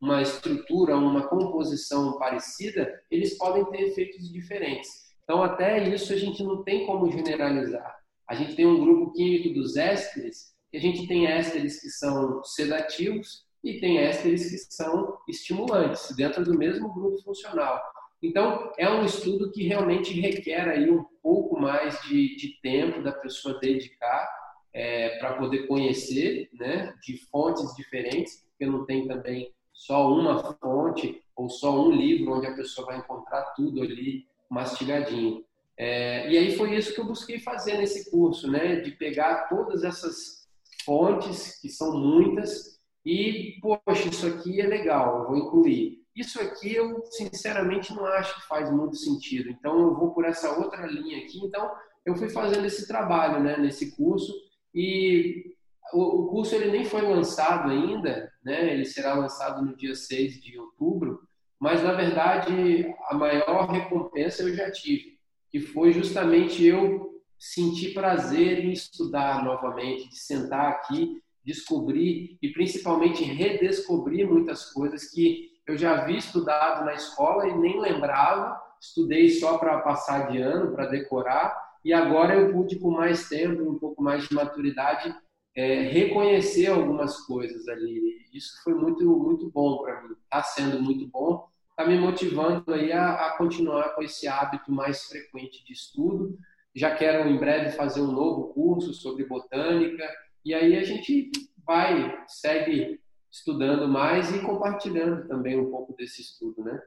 uma 0.00 0.22
estrutura, 0.22 0.96
uma 0.96 1.26
composição 1.28 2.18
parecida, 2.18 3.02
eles 3.10 3.36
podem 3.36 3.64
ter 3.66 3.88
efeitos 3.88 4.32
diferentes. 4.32 4.90
Então, 5.24 5.42
até 5.42 5.88
isso 5.88 6.12
a 6.12 6.16
gente 6.16 6.42
não 6.42 6.62
tem 6.62 6.86
como 6.86 7.10
generalizar. 7.10 7.96
A 8.28 8.34
gente 8.34 8.54
tem 8.54 8.66
um 8.66 8.80
grupo 8.80 9.12
químico 9.12 9.52
dos 9.52 9.76
ésteres 9.76 10.52
a 10.74 10.78
gente 10.78 11.06
tem 11.06 11.26
ésteres 11.26 11.80
que 11.80 11.90
são 11.90 12.42
sedativos 12.44 13.44
e 13.62 13.78
tem 13.78 13.98
ésteres 13.98 14.50
que 14.50 14.74
são 14.74 15.18
estimulantes, 15.28 16.16
dentro 16.16 16.44
do 16.44 16.56
mesmo 16.56 16.92
grupo 16.92 17.22
funcional. 17.22 17.80
Então, 18.22 18.72
é 18.78 18.88
um 18.88 19.04
estudo 19.04 19.50
que 19.50 19.64
realmente 19.64 20.18
requer 20.20 20.68
aí 20.68 20.90
um 20.90 21.04
pouco 21.22 21.58
mais 21.58 22.00
de, 22.02 22.36
de 22.36 22.60
tempo 22.62 23.02
da 23.02 23.12
pessoa 23.12 23.58
dedicar 23.58 24.30
é, 24.72 25.18
para 25.18 25.34
poder 25.34 25.66
conhecer 25.66 26.48
né, 26.54 26.94
de 27.02 27.16
fontes 27.26 27.74
diferentes, 27.74 28.46
porque 28.50 28.64
não 28.64 28.86
tem 28.86 29.08
também 29.08 29.52
só 29.72 30.12
uma 30.12 30.54
fonte 30.54 31.20
ou 31.34 31.48
só 31.48 31.86
um 31.86 31.90
livro 31.90 32.34
onde 32.34 32.46
a 32.46 32.54
pessoa 32.54 32.86
vai 32.86 32.98
encontrar 32.98 33.42
tudo 33.56 33.82
ali 33.82 34.26
mastigadinho. 34.48 35.44
É, 35.76 36.30
e 36.30 36.38
aí 36.38 36.56
foi 36.56 36.76
isso 36.76 36.94
que 36.94 37.00
eu 37.00 37.06
busquei 37.06 37.40
fazer 37.40 37.78
nesse 37.78 38.10
curso, 38.10 38.50
né? 38.50 38.76
De 38.76 38.92
pegar 38.92 39.48
todas 39.48 39.82
essas 39.82 40.46
fontes, 40.84 41.60
que 41.60 41.68
são 41.68 41.98
muitas, 41.98 42.80
e, 43.04 43.58
poxa, 43.60 44.08
isso 44.08 44.26
aqui 44.26 44.60
é 44.60 44.66
legal, 44.66 45.22
eu 45.22 45.28
vou 45.28 45.36
incluir. 45.36 46.01
Isso 46.14 46.40
aqui 46.40 46.74
eu, 46.74 47.02
sinceramente, 47.06 47.94
não 47.94 48.04
acho 48.04 48.34
que 48.34 48.46
faz 48.46 48.70
muito 48.70 48.96
sentido. 48.96 49.48
Então, 49.48 49.78
eu 49.78 49.94
vou 49.94 50.12
por 50.12 50.24
essa 50.24 50.58
outra 50.58 50.86
linha 50.86 51.18
aqui. 51.18 51.38
Então, 51.44 51.70
eu 52.04 52.14
fui 52.16 52.28
fazendo 52.28 52.66
esse 52.66 52.86
trabalho, 52.86 53.42
né? 53.42 53.56
Nesse 53.56 53.96
curso. 53.96 54.32
E 54.74 55.54
o, 55.92 56.26
curso 56.28 56.54
ele 56.54 56.70
nem 56.70 56.84
foi 56.84 57.02
lançado 57.02 57.70
ainda, 57.70 58.30
né? 58.44 58.72
Ele 58.72 58.84
será 58.84 59.14
lançado 59.14 59.64
no 59.64 59.76
dia 59.76 59.94
6 59.94 60.40
de 60.42 60.58
outubro. 60.58 61.20
Mas, 61.58 61.82
na 61.82 61.92
verdade, 61.92 62.92
a 63.08 63.14
maior 63.14 63.70
recompensa 63.70 64.42
eu 64.42 64.54
já 64.54 64.70
tive, 64.70 65.18
que 65.50 65.60
foi 65.60 65.92
justamente 65.92 66.64
eu 66.64 67.22
sentir 67.38 67.94
prazer 67.94 68.64
em 68.64 68.72
estudar 68.72 69.44
novamente, 69.44 70.08
de 70.08 70.18
sentar 70.18 70.72
aqui, 70.72 71.22
descobrir 71.44 72.38
e 72.40 72.48
principalmente 72.52 73.24
redescobrir 73.24 74.28
muitas 74.28 74.72
coisas 74.72 75.10
que 75.10 75.51
eu 75.66 75.76
já 75.76 76.00
havia 76.00 76.18
estudado 76.18 76.84
na 76.84 76.94
escola 76.94 77.48
e 77.48 77.56
nem 77.56 77.80
lembrava, 77.80 78.60
estudei 78.80 79.30
só 79.30 79.58
para 79.58 79.78
passar 79.80 80.30
de 80.30 80.38
ano, 80.38 80.72
para 80.72 80.86
decorar, 80.86 81.56
e 81.84 81.92
agora 81.92 82.34
eu 82.34 82.52
pude, 82.52 82.78
com 82.78 82.90
mais 82.90 83.28
tempo, 83.28 83.68
um 83.68 83.78
pouco 83.78 84.02
mais 84.02 84.28
de 84.28 84.34
maturidade, 84.34 85.14
é, 85.54 85.82
reconhecer 85.82 86.68
algumas 86.68 87.18
coisas 87.26 87.68
ali. 87.68 88.00
Isso 88.32 88.62
foi 88.62 88.74
muito, 88.74 89.04
muito 89.04 89.50
bom 89.50 89.82
para 89.82 90.02
mim, 90.02 90.14
está 90.24 90.42
sendo 90.42 90.80
muito 90.80 91.06
bom, 91.08 91.48
está 91.70 91.86
me 91.86 91.98
motivando 91.98 92.72
aí 92.72 92.92
a, 92.92 93.26
a 93.26 93.36
continuar 93.36 93.94
com 93.94 94.02
esse 94.02 94.28
hábito 94.28 94.70
mais 94.72 95.04
frequente 95.04 95.64
de 95.64 95.72
estudo. 95.72 96.38
Já 96.74 96.94
quero 96.94 97.28
em 97.28 97.38
breve 97.38 97.70
fazer 97.72 98.00
um 98.00 98.12
novo 98.12 98.54
curso 98.54 98.94
sobre 98.94 99.24
botânica, 99.24 100.08
e 100.44 100.54
aí 100.54 100.76
a 100.76 100.82
gente 100.82 101.30
vai, 101.66 102.24
segue 102.26 103.01
estudando 103.32 103.88
mais 103.88 104.30
e 104.34 104.40
compartilhando 104.40 105.26
também 105.26 105.58
um 105.58 105.70
pouco 105.70 105.96
desse 105.96 106.20
estudo, 106.20 106.62
né? 106.62 106.78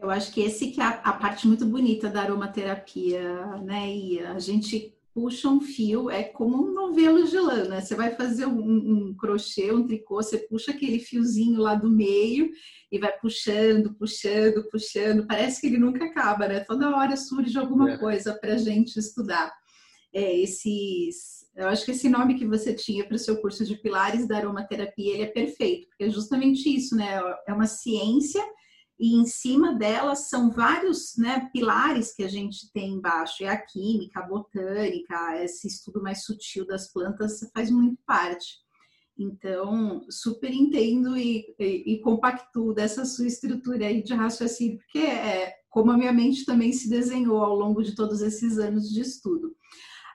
Eu 0.00 0.10
acho 0.10 0.32
que 0.32 0.40
esse 0.40 0.70
que 0.70 0.80
é 0.80 0.84
a, 0.84 1.12
parte 1.12 1.46
muito 1.46 1.64
bonita 1.64 2.08
da 2.08 2.22
aromaterapia, 2.22 3.46
né? 3.62 3.88
E 3.88 4.20
a 4.20 4.38
gente 4.40 4.94
puxa 5.14 5.48
um 5.48 5.60
fio, 5.60 6.10
é 6.10 6.22
como 6.22 6.64
um 6.64 6.72
novelo 6.72 7.24
de 7.24 7.38
lã, 7.38 7.64
né? 7.64 7.80
Você 7.80 7.94
vai 7.94 8.14
fazer 8.14 8.46
um, 8.46 8.60
um, 8.60 9.14
crochê, 9.14 9.72
um 9.72 9.86
tricô, 9.86 10.16
você 10.16 10.38
puxa 10.38 10.72
aquele 10.72 10.98
fiozinho 10.98 11.60
lá 11.60 11.74
do 11.74 11.90
meio 11.90 12.50
e 12.90 12.98
vai 12.98 13.12
puxando, 13.18 13.94
puxando, 13.94 14.68
puxando. 14.70 15.26
Parece 15.26 15.60
que 15.60 15.66
ele 15.68 15.78
nunca 15.78 16.04
acaba, 16.04 16.46
né? 16.46 16.60
Toda 16.60 16.96
hora 16.96 17.16
surge 17.16 17.56
alguma 17.58 17.92
é. 17.92 17.96
coisa 17.96 18.34
para 18.34 18.56
gente 18.56 18.96
estudar. 18.96 19.52
É, 20.12 20.36
esses 20.40 21.38
eu 21.58 21.66
acho 21.66 21.84
que 21.84 21.90
esse 21.90 22.08
nome 22.08 22.38
que 22.38 22.46
você 22.46 22.72
tinha 22.72 23.04
para 23.04 23.16
o 23.16 23.18
seu 23.18 23.40
curso 23.40 23.64
de 23.64 23.74
pilares 23.76 24.28
da 24.28 24.36
aromaterapia, 24.36 25.14
ele 25.14 25.24
é 25.24 25.26
perfeito, 25.26 25.88
porque 25.88 26.04
é 26.04 26.08
justamente 26.08 26.72
isso, 26.72 26.94
né? 26.94 27.20
É 27.48 27.52
uma 27.52 27.66
ciência 27.66 28.40
e 28.96 29.16
em 29.16 29.26
cima 29.26 29.74
dela 29.74 30.14
são 30.14 30.52
vários 30.52 31.16
né, 31.16 31.48
pilares 31.52 32.14
que 32.14 32.22
a 32.22 32.28
gente 32.28 32.70
tem 32.72 32.94
embaixo. 32.94 33.42
É 33.42 33.48
a 33.48 33.56
química, 33.56 34.20
a 34.20 34.26
botânica, 34.26 35.42
esse 35.42 35.66
estudo 35.66 36.00
mais 36.00 36.24
sutil 36.24 36.64
das 36.64 36.92
plantas 36.92 37.40
faz 37.52 37.72
muito 37.72 38.00
parte. 38.06 38.56
Então, 39.18 40.06
super 40.08 40.52
entendo 40.52 41.16
e, 41.16 41.44
e, 41.58 41.94
e 41.94 42.00
compactuo 42.00 42.72
dessa 42.72 43.04
sua 43.04 43.26
estrutura 43.26 43.86
aí 43.86 44.00
de 44.00 44.14
raciocínio, 44.14 44.78
porque 44.78 45.00
é 45.00 45.54
como 45.68 45.90
a 45.90 45.96
minha 45.96 46.12
mente 46.12 46.44
também 46.44 46.72
se 46.72 46.88
desenhou 46.88 47.42
ao 47.42 47.56
longo 47.56 47.82
de 47.82 47.96
todos 47.96 48.22
esses 48.22 48.58
anos 48.58 48.88
de 48.88 49.00
estudo. 49.00 49.56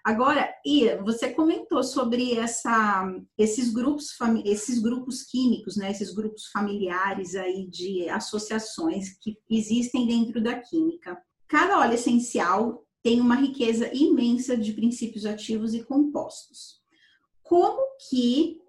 Agora, 0.04 0.54
Ia, 0.66 1.02
você 1.02 1.32
comentou 1.32 1.82
sobre 1.82 2.34
essa, 2.34 3.10
esses 3.38 3.72
grupos, 3.72 4.10
esses 4.44 4.80
grupos 4.80 5.24
químicos, 5.24 5.78
né, 5.78 5.92
esses 5.92 6.14
grupos 6.14 6.48
familiares 6.48 7.36
aí 7.36 7.66
de 7.68 8.10
associações 8.10 9.18
que 9.18 9.38
existem 9.50 10.06
dentro 10.06 10.44
da 10.44 10.60
química. 10.60 11.18
Cada 11.48 11.80
óleo 11.80 11.94
essencial 11.94 12.86
tem 13.02 13.22
uma 13.22 13.36
riqueza 13.36 13.90
imensa 13.94 14.58
de 14.58 14.74
princípios 14.74 15.26
ativos 15.26 15.74
e 15.74 15.84
compostos. 15.84 16.82
Como 17.42 17.82
que 18.10 18.60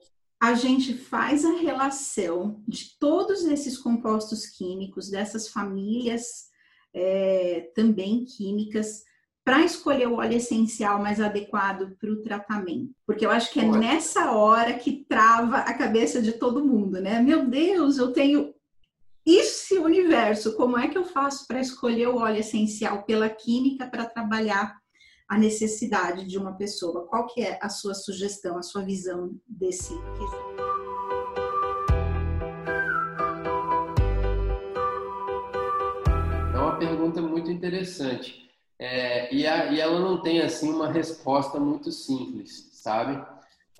a 0.40 0.54
gente 0.54 0.94
faz 0.94 1.44
a 1.44 1.56
relação 1.56 2.62
de 2.68 2.96
todos 2.98 3.44
esses 3.44 3.76
compostos 3.76 4.46
químicos, 4.46 5.10
dessas 5.10 5.48
famílias 5.48 6.48
é, 6.92 7.72
também 7.74 8.24
químicas, 8.24 9.02
para 9.44 9.62
escolher 9.62 10.08
o 10.08 10.16
óleo 10.16 10.38
essencial 10.38 10.98
mais 10.98 11.20
adequado 11.20 11.94
para 12.00 12.10
o 12.10 12.22
tratamento. 12.22 12.94
Porque 13.06 13.26
eu 13.26 13.30
acho 13.30 13.52
que 13.52 13.60
é 13.60 13.68
nessa 13.68 14.32
hora 14.32 14.72
que 14.72 15.04
trava 15.06 15.58
a 15.58 15.74
cabeça 15.74 16.22
de 16.22 16.32
todo 16.32 16.64
mundo, 16.64 16.98
né? 16.98 17.20
Meu 17.20 17.46
Deus, 17.46 17.98
eu 17.98 18.10
tenho 18.10 18.54
esse 19.26 19.78
universo, 19.78 20.56
como 20.56 20.78
é 20.78 20.88
que 20.88 20.96
eu 20.96 21.04
faço 21.04 21.46
para 21.46 21.60
escolher 21.60 22.08
o 22.08 22.16
óleo 22.16 22.40
essencial 22.40 23.02
pela 23.02 23.28
química 23.28 23.86
para 23.86 24.06
trabalhar 24.06 24.76
a 25.28 25.38
necessidade 25.38 26.26
de 26.26 26.38
uma 26.38 26.54
pessoa? 26.54 27.06
Qual 27.06 27.26
que 27.26 27.42
é 27.42 27.58
a 27.60 27.68
sua 27.68 27.94
sugestão, 27.94 28.56
a 28.56 28.62
sua 28.62 28.82
visão 28.82 29.34
desse 29.46 29.92
É 36.54 36.58
uma 36.58 36.78
pergunta 36.78 37.20
muito 37.20 37.50
interessante. 37.50 38.43
É, 38.78 39.32
e, 39.34 39.46
a, 39.46 39.66
e, 39.72 39.80
ela 39.80 40.00
não 40.00 40.20
tem 40.20 40.40
assim 40.40 40.70
uma 40.72 40.90
resposta 40.90 41.60
muito 41.60 41.92
simples, 41.92 42.70
sabe? 42.72 43.24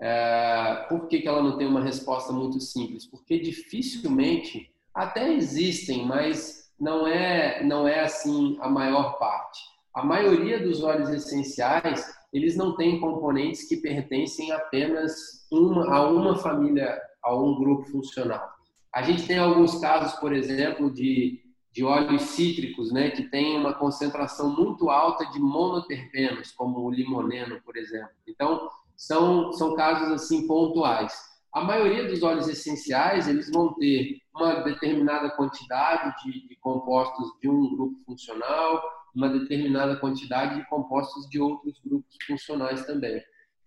É, 0.01 0.87
por 0.89 1.09
que, 1.09 1.21
que 1.21 1.29
ela 1.29 1.43
não 1.43 1.57
tem 1.57 1.67
uma 1.67 1.83
resposta 1.83 2.33
muito 2.33 2.61
simples? 2.61 3.07
Porque 3.07 3.39
dificilmente, 3.39 4.73
até 4.95 5.33
existem, 5.33 6.07
mas 6.07 6.71
não 6.79 7.07
é, 7.07 7.63
não 7.65 7.87
é 7.87 8.01
assim 8.01 8.57
a 8.61 8.69
maior 8.69 9.19
parte. 9.19 9.61
A 9.95 10.05
maioria 10.05 10.61
dos 10.61 10.83
óleos 10.83 11.09
essenciais, 11.11 12.05
eles 12.33 12.57
não 12.57 12.77
têm 12.77 13.01
componentes 13.01 13.69
que 13.69 13.77
pertencem 13.77 14.51
apenas 14.51 15.47
uma, 15.51 15.95
a 15.95 16.11
uma 16.11 16.37
família, 16.37 17.01
a 17.23 17.35
um 17.35 17.55
grupo 17.55 17.85
funcional. 17.91 18.49
A 18.93 19.03
gente 19.03 19.27
tem 19.27 19.39
alguns 19.39 19.81
casos, 19.81 20.19
por 20.19 20.33
exemplo, 20.33 20.93
de 20.93 21.44
de 21.75 21.83
óleos 21.83 22.23
cítricos, 22.23 22.93
né, 22.93 23.11
que 23.11 23.25
tem 23.25 23.59
uma 23.59 23.75
concentração 23.75 24.49
muito 24.49 24.89
alta 24.89 25.27
de 25.33 25.41
monoterpenos, 25.41 26.53
como 26.53 26.79
o 26.79 26.91
limoneno, 26.91 27.61
por 27.63 27.77
exemplo. 27.77 28.15
Então, 28.29 28.71
são, 28.97 29.53
são 29.53 29.75
casos 29.75 30.13
assim 30.13 30.47
pontuais. 30.47 31.13
A 31.53 31.63
maioria 31.63 32.07
dos 32.07 32.23
óleos 32.23 32.47
essenciais, 32.49 33.27
eles 33.27 33.51
vão 33.51 33.75
ter 33.75 34.19
uma 34.33 34.61
determinada 34.61 35.31
quantidade 35.31 36.15
de, 36.23 36.47
de 36.47 36.57
compostos 36.61 37.33
de 37.43 37.51
um 37.51 37.75
grupo 37.75 37.99
funcional, 38.07 38.81
uma 39.13 39.29
determinada 39.29 39.97
quantidade 39.97 40.55
de 40.57 40.69
compostos 40.69 41.29
de 41.29 41.41
outros 41.41 41.81
grupos 41.85 42.17
funcionais 42.25 42.87
também. 42.87 43.21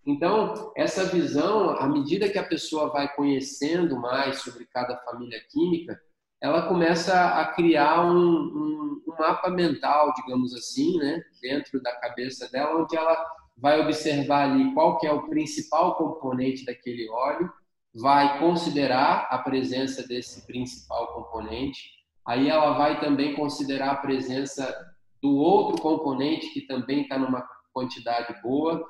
Então, 0.06 0.72
essa 0.74 1.04
visão, 1.04 1.70
à 1.70 1.86
medida 1.86 2.28
que 2.30 2.38
a 2.38 2.46
pessoa 2.46 2.90
vai 2.90 3.14
conhecendo 3.14 4.00
mais 4.00 4.40
sobre 4.40 4.64
cada 4.64 4.96
família 5.04 5.40
química, 5.50 6.00
ela 6.40 6.68
começa 6.68 7.40
a 7.40 7.46
criar 7.46 8.04
um, 8.04 8.16
um, 8.16 9.02
um, 9.06 9.14
mapa 9.18 9.50
mental, 9.50 10.12
digamos 10.14 10.54
assim, 10.54 10.96
né, 10.98 11.22
dentro 11.42 11.82
da 11.82 11.92
cabeça 11.96 12.48
dela, 12.50 12.80
onde 12.80 12.96
ela 12.96 13.16
vai 13.56 13.80
observar 13.80 14.50
ali 14.50 14.72
qual 14.72 14.98
que 14.98 15.06
é 15.06 15.12
o 15.12 15.28
principal 15.28 15.96
componente 15.96 16.64
daquele 16.64 17.08
óleo, 17.10 17.52
vai 17.92 18.38
considerar 18.38 19.26
a 19.30 19.38
presença 19.38 20.06
desse 20.06 20.46
principal 20.46 21.14
componente, 21.14 21.90
aí 22.24 22.48
ela 22.48 22.72
vai 22.74 23.00
também 23.00 23.34
considerar 23.34 23.90
a 23.90 23.96
presença 23.96 24.72
do 25.20 25.34
outro 25.34 25.82
componente 25.82 26.52
que 26.52 26.60
também 26.60 27.02
está 27.02 27.18
numa 27.18 27.44
quantidade 27.72 28.40
boa, 28.40 28.84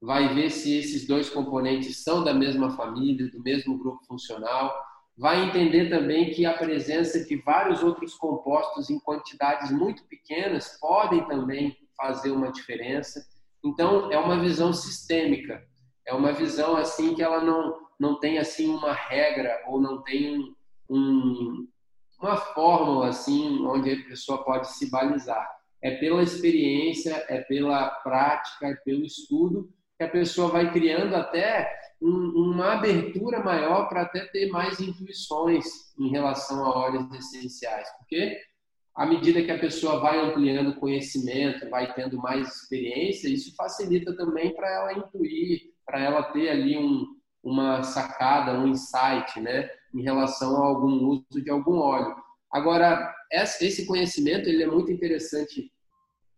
vai 0.00 0.34
ver 0.34 0.50
se 0.50 0.76
esses 0.76 1.06
dois 1.06 1.28
componentes 1.28 2.02
são 2.04 2.22
da 2.22 2.34
mesma 2.34 2.70
família, 2.70 3.30
do 3.30 3.42
mesmo 3.42 3.78
grupo 3.78 4.04
funcional, 4.06 4.72
vai 5.16 5.44
entender 5.44 5.90
também 5.90 6.30
que 6.30 6.46
a 6.46 6.56
presença 6.56 7.24
de 7.24 7.36
vários 7.36 7.82
outros 7.82 8.14
compostos 8.14 8.90
em 8.90 8.98
quantidades 8.98 9.70
muito 9.70 10.04
pequenas 10.06 10.78
podem 10.80 11.26
também 11.26 11.76
fazer 11.96 12.30
uma 12.30 12.50
diferença. 12.50 13.24
Então, 13.64 14.10
é 14.10 14.18
uma 14.18 14.40
visão 14.40 14.72
sistêmica. 14.72 15.62
É 16.06 16.12
uma 16.14 16.32
visão 16.32 16.76
assim 16.76 17.14
que 17.14 17.22
ela 17.22 17.42
não 17.42 17.80
não 18.00 18.18
tem 18.18 18.38
assim 18.38 18.68
uma 18.68 18.92
regra 18.92 19.62
ou 19.68 19.80
não 19.80 20.02
tem 20.02 20.56
um, 20.90 21.68
uma 22.20 22.36
fórmula 22.36 23.08
assim 23.08 23.64
onde 23.64 23.92
a 23.92 24.04
pessoa 24.08 24.44
pode 24.44 24.72
se 24.72 24.90
balizar. 24.90 25.48
É 25.80 25.96
pela 25.98 26.20
experiência, 26.20 27.24
é 27.28 27.40
pela 27.42 27.88
prática, 28.02 28.66
é 28.66 28.74
pelo 28.74 29.04
estudo 29.04 29.72
que 29.96 30.04
a 30.04 30.08
pessoa 30.08 30.48
vai 30.48 30.72
criando 30.72 31.14
até 31.14 31.81
um, 32.02 32.50
uma 32.50 32.72
abertura 32.72 33.42
maior 33.42 33.88
para 33.88 34.02
até 34.02 34.26
ter 34.26 34.50
mais 34.50 34.80
intuições 34.80 35.64
em 35.98 36.08
relação 36.08 36.64
a 36.64 36.76
óleos 36.76 37.12
essenciais, 37.14 37.88
porque 37.98 38.40
à 38.94 39.06
medida 39.06 39.42
que 39.42 39.50
a 39.50 39.58
pessoa 39.58 40.00
vai 40.00 40.18
ampliando 40.18 40.74
conhecimento, 40.74 41.70
vai 41.70 41.94
tendo 41.94 42.18
mais 42.18 42.48
experiência, 42.48 43.28
isso 43.28 43.54
facilita 43.54 44.14
também 44.16 44.54
para 44.54 44.68
ela 44.68 44.92
intuir, 44.92 45.60
para 45.86 46.00
ela 46.00 46.22
ter 46.24 46.50
ali 46.50 46.76
um, 46.76 47.06
uma 47.42 47.82
sacada, 47.82 48.58
um 48.58 48.66
insight, 48.66 49.40
né, 49.40 49.70
em 49.94 50.02
relação 50.02 50.56
a 50.56 50.66
algum 50.66 51.06
uso 51.06 51.42
de 51.42 51.50
algum 51.50 51.78
óleo. 51.78 52.14
Agora, 52.50 53.14
esse 53.30 53.86
conhecimento 53.86 54.48
ele 54.48 54.62
é 54.62 54.66
muito 54.66 54.90
interessante 54.90 55.72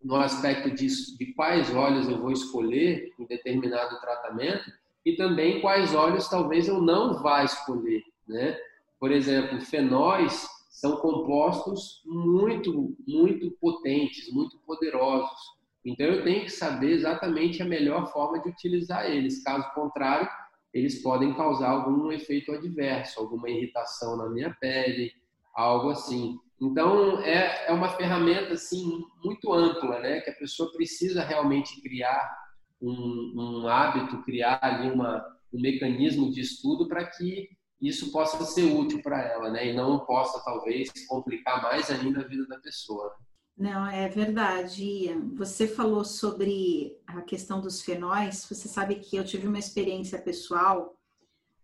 no 0.01 0.17
aspecto 0.17 0.71
de, 0.71 0.87
de 1.17 1.33
quais 1.35 1.75
óleos 1.75 2.09
eu 2.09 2.21
vou 2.21 2.31
escolher 2.31 3.11
em 3.19 3.27
determinado 3.27 3.99
tratamento 4.01 4.71
e 5.05 5.17
também 5.17 5.61
quais 5.61 5.95
óleos 5.95 6.29
talvez 6.29 6.67
eu 6.69 6.81
não 6.81 7.23
vá 7.23 7.45
escolher, 7.45 8.03
né? 8.27 8.59
Por 8.99 9.13
exemplo, 9.13 9.61
fenóis 9.61 10.49
são 10.71 10.97
compostos 10.97 12.03
muito, 12.07 12.97
muito 13.07 13.51
potentes, 13.61 14.33
muito 14.33 14.59
poderosos. 14.67 15.39
Então 15.85 16.07
eu 16.07 16.25
tenho 16.25 16.45
que 16.45 16.51
saber 16.51 16.93
exatamente 16.93 17.63
a 17.63 17.67
melhor 17.67 18.11
forma 18.13 18.41
de 18.41 18.49
utilizar 18.49 19.11
eles. 19.11 19.43
Caso 19.43 19.71
contrário, 19.75 20.29
eles 20.73 21.03
podem 21.03 21.35
causar 21.35 21.71
algum 21.71 22.11
efeito 22.11 22.53
adverso, 22.53 23.21
alguma 23.21 23.51
irritação 23.51 24.17
na 24.17 24.29
minha 24.29 24.57
pele, 24.59 25.13
algo 25.55 25.91
assim. 25.91 26.39
Então 26.61 27.21
é, 27.21 27.67
é 27.69 27.73
uma 27.73 27.91
ferramenta 27.91 28.55
assim 28.55 29.05
muito 29.23 29.53
ampla, 29.53 30.01
né? 30.01 30.21
Que 30.21 30.31
a 30.31 30.35
pessoa 30.35 30.73
precisa 30.73 31.23
realmente 31.23 31.81
criar 31.83 32.44
um, 32.89 33.33
um 33.35 33.69
hábito, 33.69 34.23
criar 34.23 34.59
ali 34.63 34.91
uma, 34.91 35.25
um 35.53 35.61
mecanismo 35.61 36.31
de 36.31 36.41
estudo 36.41 36.87
para 36.89 37.07
que 37.07 37.49
isso 37.81 38.11
possa 38.13 38.45
ser 38.45 38.65
útil 38.65 39.03
para 39.03 39.21
ela, 39.23 39.51
né? 39.51 39.71
E 39.71 39.75
não 39.75 40.05
possa 40.05 40.43
talvez 40.45 40.91
complicar 41.07 41.63
mais 41.63 41.91
ainda 41.91 42.21
a 42.21 42.27
vida 42.27 42.47
da 42.47 42.59
pessoa. 42.59 43.13
Não, 43.57 43.87
é 43.87 44.09
verdade. 44.09 44.85
Ian. 44.85 45.35
Você 45.35 45.67
falou 45.67 46.05
sobre 46.05 46.99
a 47.07 47.23
questão 47.23 47.61
dos 47.61 47.83
fenóis. 47.83 48.45
Você 48.49 48.69
sabe 48.69 48.97
que 48.97 49.17
eu 49.17 49.25
tive 49.25 49.47
uma 49.47 49.59
experiência 49.59 50.21
pessoal 50.21 50.97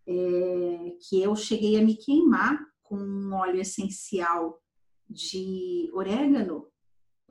é, 0.07 0.93
que 1.09 1.21
eu 1.21 1.35
cheguei 1.35 1.79
a 1.79 1.83
me 1.83 1.97
queimar 1.97 2.59
com 2.83 2.97
um 2.97 3.35
óleo 3.35 3.61
essencial 3.61 4.61
de 5.09 5.91
orégano. 5.93 6.67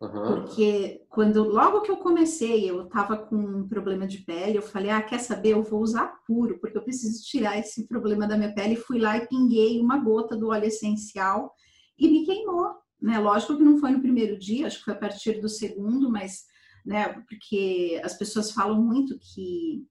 Uhum. 0.02 0.36
Porque 0.36 1.02
quando 1.10 1.44
logo 1.44 1.82
que 1.82 1.92
eu 1.92 1.98
comecei, 1.98 2.70
eu 2.70 2.84
estava 2.84 3.18
com 3.18 3.36
um 3.36 3.68
problema 3.68 4.08
de 4.08 4.20
pele, 4.20 4.58
eu 4.58 4.62
falei, 4.62 4.92
ah, 4.92 5.02
quer 5.02 5.20
saber? 5.20 5.50
Eu 5.50 5.64
vou 5.64 5.82
usar 5.82 6.08
puro, 6.26 6.58
porque 6.60 6.78
eu 6.78 6.84
preciso 6.84 7.24
tirar 7.26 7.58
esse 7.58 7.88
problema 7.88 8.26
da 8.26 8.38
minha 8.38 8.54
pele. 8.54 8.76
Fui 8.76 9.00
lá 9.00 9.18
e 9.18 9.28
pinguei 9.28 9.80
uma 9.80 9.98
gota 9.98 10.38
do 10.38 10.50
óleo 10.50 10.66
essencial 10.66 11.54
e 11.98 12.08
me 12.08 12.26
queimou 12.26 12.80
né? 13.02 13.18
Lógico 13.20 13.56
que 13.56 13.64
não 13.64 13.78
foi 13.78 13.92
no 13.92 14.02
primeiro 14.02 14.38
dia, 14.38 14.68
acho 14.68 14.80
que 14.80 14.86
foi 14.86 14.94
a 14.94 14.98
partir 14.98 15.40
do 15.40 15.48
segundo, 15.48 16.12
mas, 16.12 16.46
né, 16.86 17.10
porque 17.28 18.00
as 18.04 18.14
pessoas 18.18 18.52
falam 18.52 18.82
muito 18.82 19.18
que 19.20 19.86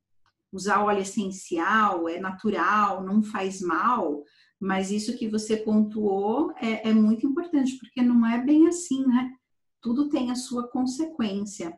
usar 0.52 0.82
óleo 0.82 1.00
essencial 1.00 2.08
é 2.08 2.18
natural, 2.20 3.04
não 3.04 3.22
faz 3.22 3.60
mal, 3.60 4.22
mas 4.60 4.90
isso 4.90 5.16
que 5.16 5.28
você 5.28 5.56
pontuou 5.56 6.52
é, 6.56 6.88
é 6.88 6.92
muito 6.92 7.26
importante, 7.26 7.78
porque 7.78 8.02
não 8.02 8.26
é 8.26 8.42
bem 8.42 8.66
assim, 8.66 9.06
né? 9.06 9.32
Tudo 9.80 10.08
tem 10.08 10.30
a 10.30 10.34
sua 10.34 10.68
consequência. 10.68 11.76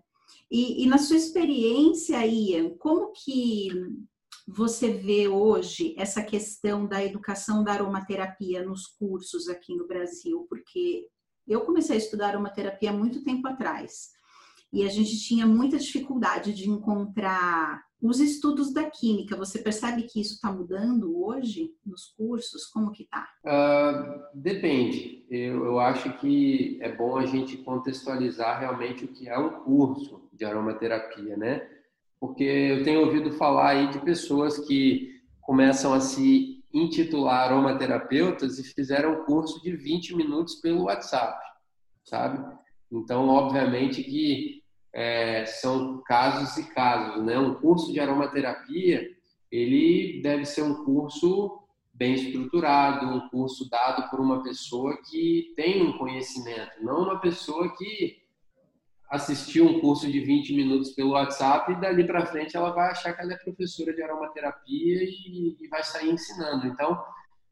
E, 0.51 0.85
e 0.85 0.87
na 0.87 0.99
sua 0.99 1.17
experiência, 1.17 2.25
Ian, 2.27 2.71
como 2.79 3.13
que 3.13 3.71
você 4.47 4.93
vê 4.93 5.29
hoje 5.29 5.95
essa 5.97 6.23
questão 6.23 6.87
da 6.87 7.05
educação 7.05 7.63
da 7.63 7.73
aromaterapia 7.73 8.65
nos 8.65 8.87
cursos 8.87 9.49
aqui 9.49 9.77
no 9.77 9.87
Brasil? 9.87 10.47
Porque 10.49 11.07
eu 11.47 11.63
comecei 11.63 11.97
a 11.97 11.99
estudar 11.99 12.29
aromaterapia 12.29 12.93
muito 12.93 13.23
tempo 13.23 13.47
atrás 13.49 14.11
e 14.73 14.85
a 14.85 14.89
gente 14.89 15.19
tinha 15.21 15.47
muita 15.47 15.79
dificuldade 15.79 16.53
de 16.53 16.69
encontrar 16.69 17.83
os 18.03 18.21
estudos 18.21 18.73
da 18.73 18.91
química. 18.91 19.37
Você 19.37 19.59
percebe 19.59 20.05
que 20.05 20.21
isso 20.21 20.35
está 20.35 20.51
mudando 20.51 21.23
hoje 21.23 21.73
nos 21.85 22.07
cursos? 22.17 22.67
Como 22.67 22.93
que 22.93 23.03
está? 23.03 23.29
Uh, 23.45 24.23
depende. 24.35 25.27
Eu, 25.31 25.65
eu 25.65 25.79
acho 25.79 26.19
que 26.19 26.79
é 26.81 26.95
bom 26.95 27.17
a 27.17 27.27
gente 27.27 27.59
contextualizar 27.59 28.59
realmente 28.61 29.05
o 29.05 29.09
que 29.09 29.29
é 29.29 29.39
um 29.39 29.63
curso 29.63 30.29
de 30.33 30.45
aromaterapia, 30.45 31.37
né? 31.37 31.69
Porque 32.19 32.45
eu 32.45 32.83
tenho 32.83 33.01
ouvido 33.01 33.33
falar 33.33 33.71
aí 33.71 33.91
de 33.91 33.99
pessoas 34.01 34.59
que 34.59 35.21
começam 35.41 35.93
a 35.93 36.01
se 36.01 36.63
intitular 36.73 37.51
aromaterapeutas 37.51 38.59
e 38.59 38.65
fizeram 38.65 39.13
um 39.13 39.25
curso 39.25 39.61
de 39.63 39.75
20 39.75 40.15
minutos 40.17 40.57
pelo 40.57 40.85
WhatsApp, 40.85 41.39
sabe? 42.05 42.57
Então, 42.91 43.29
obviamente 43.29 44.03
que 44.03 44.60
é, 44.93 45.45
são 45.47 46.03
casos 46.03 46.57
e 46.57 46.69
casos, 46.73 47.25
né? 47.25 47.39
Um 47.39 47.55
curso 47.55 47.93
de 47.93 48.01
aromaterapia, 48.01 49.09
ele 49.51 50.21
deve 50.23 50.45
ser 50.45 50.63
um 50.63 50.85
curso 50.85 51.61
bem 51.93 52.15
estruturado, 52.15 53.07
um 53.07 53.29
curso 53.29 53.69
dado 53.69 54.09
por 54.11 54.21
uma 54.21 54.43
pessoa 54.43 54.97
que 55.11 55.53
tem 55.55 55.83
um 55.83 55.99
conhecimento, 55.99 56.83
não 56.83 57.03
uma 57.03 57.21
pessoa 57.21 57.77
que 57.77 58.21
assistir 59.11 59.61
um 59.61 59.81
curso 59.81 60.11
de 60.11 60.21
20 60.21 60.55
minutos 60.55 60.93
pelo 60.93 61.11
WhatsApp 61.11 61.73
e 61.73 61.81
dali 61.81 62.07
para 62.07 62.27
frente 62.27 62.57
ela 62.57 62.71
vai 62.71 62.91
achar 62.91 63.13
que 63.13 63.21
ela 63.21 63.33
é 63.33 63.37
professora 63.37 63.93
de 63.93 64.01
aromaterapia 64.03 65.03
e, 65.03 65.57
e 65.61 65.69
vai 65.69 65.83
sair 65.83 66.11
ensinando. 66.11 66.67
Então, 66.69 66.99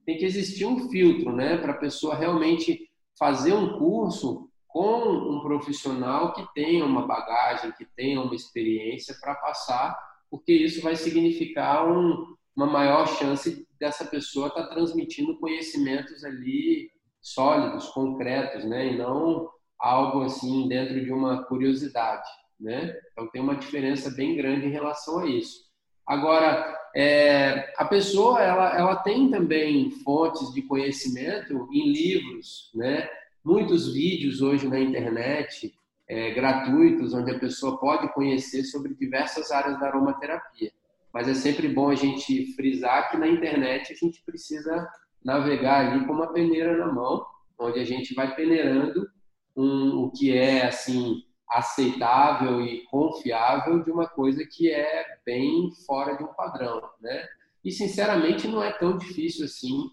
tem 0.06 0.16
que 0.16 0.24
existir 0.24 0.64
um 0.64 0.88
filtro, 0.88 1.32
né, 1.32 1.58
para 1.58 1.72
a 1.72 1.78
pessoa 1.78 2.16
realmente 2.16 2.88
fazer 3.18 3.52
um 3.52 3.76
curso 3.76 4.47
com 4.68 5.08
um 5.08 5.40
profissional 5.40 6.32
que 6.34 6.46
tenha 6.54 6.84
uma 6.84 7.06
bagagem, 7.06 7.72
que 7.72 7.86
tenha 7.96 8.20
uma 8.20 8.34
experiência 8.34 9.16
para 9.20 9.34
passar, 9.34 9.98
porque 10.30 10.52
isso 10.52 10.82
vai 10.82 10.94
significar 10.94 11.90
um, 11.90 12.36
uma 12.54 12.66
maior 12.66 13.06
chance 13.06 13.66
dessa 13.80 14.04
pessoa 14.04 14.48
estar 14.48 14.64
tá 14.64 14.68
transmitindo 14.68 15.38
conhecimentos 15.38 16.22
ali 16.22 16.90
sólidos, 17.20 17.88
concretos, 17.88 18.64
né, 18.64 18.92
e 18.92 18.98
não 18.98 19.48
algo 19.78 20.22
assim 20.22 20.68
dentro 20.68 21.02
de 21.02 21.12
uma 21.12 21.44
curiosidade, 21.44 22.28
né? 22.58 22.96
Então 23.12 23.28
tem 23.28 23.40
uma 23.40 23.54
diferença 23.54 24.10
bem 24.10 24.36
grande 24.36 24.66
em 24.66 24.70
relação 24.70 25.20
a 25.20 25.26
isso. 25.26 25.68
Agora, 26.04 26.76
é, 26.96 27.72
a 27.76 27.84
pessoa 27.84 28.42
ela, 28.42 28.76
ela 28.76 28.96
tem 28.96 29.30
também 29.30 29.90
fontes 30.02 30.52
de 30.52 30.62
conhecimento 30.62 31.68
em 31.70 31.92
livros, 31.92 32.72
né? 32.74 33.08
Muitos 33.48 33.94
vídeos 33.94 34.42
hoje 34.42 34.68
na 34.68 34.78
internet 34.78 35.74
é, 36.06 36.32
gratuitos 36.32 37.14
onde 37.14 37.30
a 37.30 37.38
pessoa 37.38 37.80
pode 37.80 38.12
conhecer 38.12 38.62
sobre 38.64 38.92
diversas 38.92 39.50
áreas 39.50 39.80
da 39.80 39.86
aromaterapia. 39.86 40.70
Mas 41.14 41.26
é 41.28 41.32
sempre 41.32 41.66
bom 41.66 41.88
a 41.88 41.94
gente 41.94 42.52
frisar 42.52 43.10
que 43.10 43.16
na 43.16 43.26
internet 43.26 43.90
a 43.90 43.96
gente 43.96 44.22
precisa 44.22 44.86
navegar 45.24 45.86
ali 45.86 46.06
com 46.06 46.12
uma 46.12 46.30
peneira 46.30 46.76
na 46.76 46.92
mão, 46.92 47.24
onde 47.58 47.80
a 47.80 47.84
gente 47.86 48.12
vai 48.14 48.36
peneirando 48.36 49.08
um, 49.56 50.04
o 50.04 50.10
que 50.10 50.36
é 50.36 50.66
assim 50.66 51.22
aceitável 51.48 52.60
e 52.60 52.84
confiável 52.90 53.82
de 53.82 53.90
uma 53.90 54.06
coisa 54.06 54.44
que 54.44 54.70
é 54.70 55.06
bem 55.24 55.70
fora 55.86 56.18
de 56.18 56.22
um 56.22 56.34
padrão, 56.34 56.82
né? 57.00 57.26
E 57.64 57.72
sinceramente 57.72 58.46
não 58.46 58.62
é 58.62 58.72
tão 58.72 58.98
difícil 58.98 59.46
assim 59.46 59.88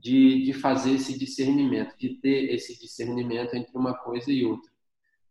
de, 0.00 0.44
de 0.44 0.52
fazer 0.52 0.92
esse 0.92 1.18
discernimento, 1.18 1.96
de 1.98 2.14
ter 2.20 2.54
esse 2.54 2.78
discernimento 2.78 3.54
entre 3.54 3.76
uma 3.76 3.94
coisa 3.94 4.30
e 4.32 4.44
outra. 4.44 4.70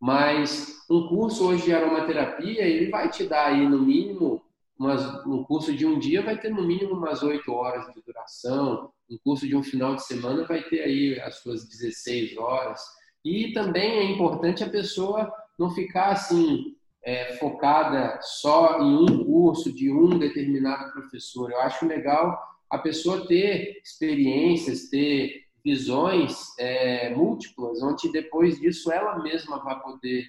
Mas 0.00 0.84
um 0.88 1.08
curso 1.08 1.46
hoje 1.46 1.64
de 1.64 1.74
aromaterapia 1.74 2.62
ele 2.62 2.90
vai 2.90 3.10
te 3.10 3.24
dar 3.24 3.46
aí 3.46 3.68
no 3.68 3.80
mínimo 3.80 4.42
umas, 4.78 5.26
um 5.26 5.42
curso 5.42 5.72
de 5.72 5.84
um 5.84 5.98
dia 5.98 6.22
vai 6.22 6.38
ter 6.38 6.50
no 6.50 6.62
mínimo 6.62 6.94
umas 6.94 7.22
oito 7.22 7.50
horas 7.50 7.92
de 7.92 8.00
duração, 8.02 8.92
um 9.10 9.18
curso 9.18 9.46
de 9.46 9.56
um 9.56 9.62
final 9.62 9.96
de 9.96 10.04
semana 10.04 10.44
vai 10.44 10.62
ter 10.62 10.82
aí 10.82 11.20
as 11.20 11.40
suas 11.40 11.66
16 11.68 12.36
horas. 12.36 12.80
E 13.24 13.52
também 13.52 13.98
é 13.98 14.04
importante 14.04 14.62
a 14.62 14.70
pessoa 14.70 15.32
não 15.58 15.70
ficar 15.70 16.12
assim 16.12 16.76
é, 17.02 17.36
focada 17.38 18.20
só 18.22 18.80
em 18.80 18.96
um 18.96 19.24
curso 19.24 19.72
de 19.72 19.90
um 19.90 20.16
determinado 20.16 20.92
professor. 20.92 21.50
Eu 21.50 21.60
acho 21.60 21.86
legal 21.86 22.38
a 22.70 22.78
pessoa 22.78 23.26
ter 23.26 23.80
experiências, 23.82 24.88
ter 24.88 25.42
visões 25.64 26.36
é, 26.58 27.14
múltiplas, 27.14 27.82
onde 27.82 28.10
depois 28.12 28.58
disso 28.58 28.92
ela 28.92 29.22
mesma 29.22 29.62
vai 29.62 29.80
poder 29.80 30.24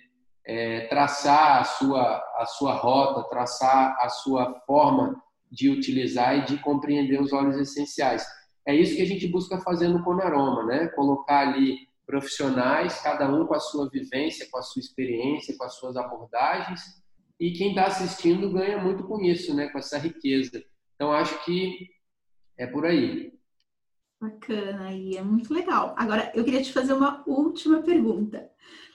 é, 0.46 0.88
traçar 0.88 1.62
a 1.62 1.64
sua, 1.64 2.18
a 2.38 2.46
sua 2.46 2.74
rota, 2.74 3.30
traçar 3.30 3.96
a 4.00 4.10
sua 4.10 4.60
forma 4.66 5.22
de 5.52 5.70
utilizar 5.70 6.38
e 6.38 6.46
de 6.46 6.58
compreender 6.58 7.22
os 7.22 7.34
óleos 7.34 7.58
essenciais. 7.58 8.26
É 8.68 8.76
isso 8.76 8.96
que 8.96 9.02
a 9.02 9.08
gente 9.08 9.28
busca 9.28 9.60
fazer 9.60 9.88
no 9.88 10.04
Conaroma, 10.04 10.64
né? 10.66 10.88
Colocar 10.90 11.48
ali 11.48 11.88
profissionais, 12.06 13.00
cada 13.02 13.32
um 13.32 13.46
com 13.46 13.54
a 13.54 13.60
sua 13.60 13.88
vivência, 13.90 14.48
com 14.50 14.58
a 14.58 14.64
sua 14.64 14.80
experiência, 14.80 15.56
com 15.58 15.64
as 15.64 15.76
suas 15.76 15.96
abordagens, 15.96 16.82
e 17.40 17.52
quem 17.52 17.70
está 17.70 17.86
assistindo 17.86 18.52
ganha 18.52 18.80
muito 18.80 19.04
com 19.04 19.22
isso, 19.22 19.56
né, 19.56 19.70
com 19.70 19.78
essa 19.78 19.98
riqueza. 19.98 20.64
Então, 20.96 21.12
acho 21.12 21.46
que 21.46 21.88
é 22.60 22.68
por 22.68 22.86
aí. 22.86 23.34
Bacana, 24.22 24.88
aí 24.88 25.16
é 25.16 25.24
muito 25.24 25.54
legal. 25.54 25.96
Agora, 25.98 26.30
eu 26.36 26.44
queria 26.44 26.62
te 26.62 26.74
fazer 26.74 26.92
uma 26.92 27.24
última 27.26 27.82
pergunta. 27.82 28.52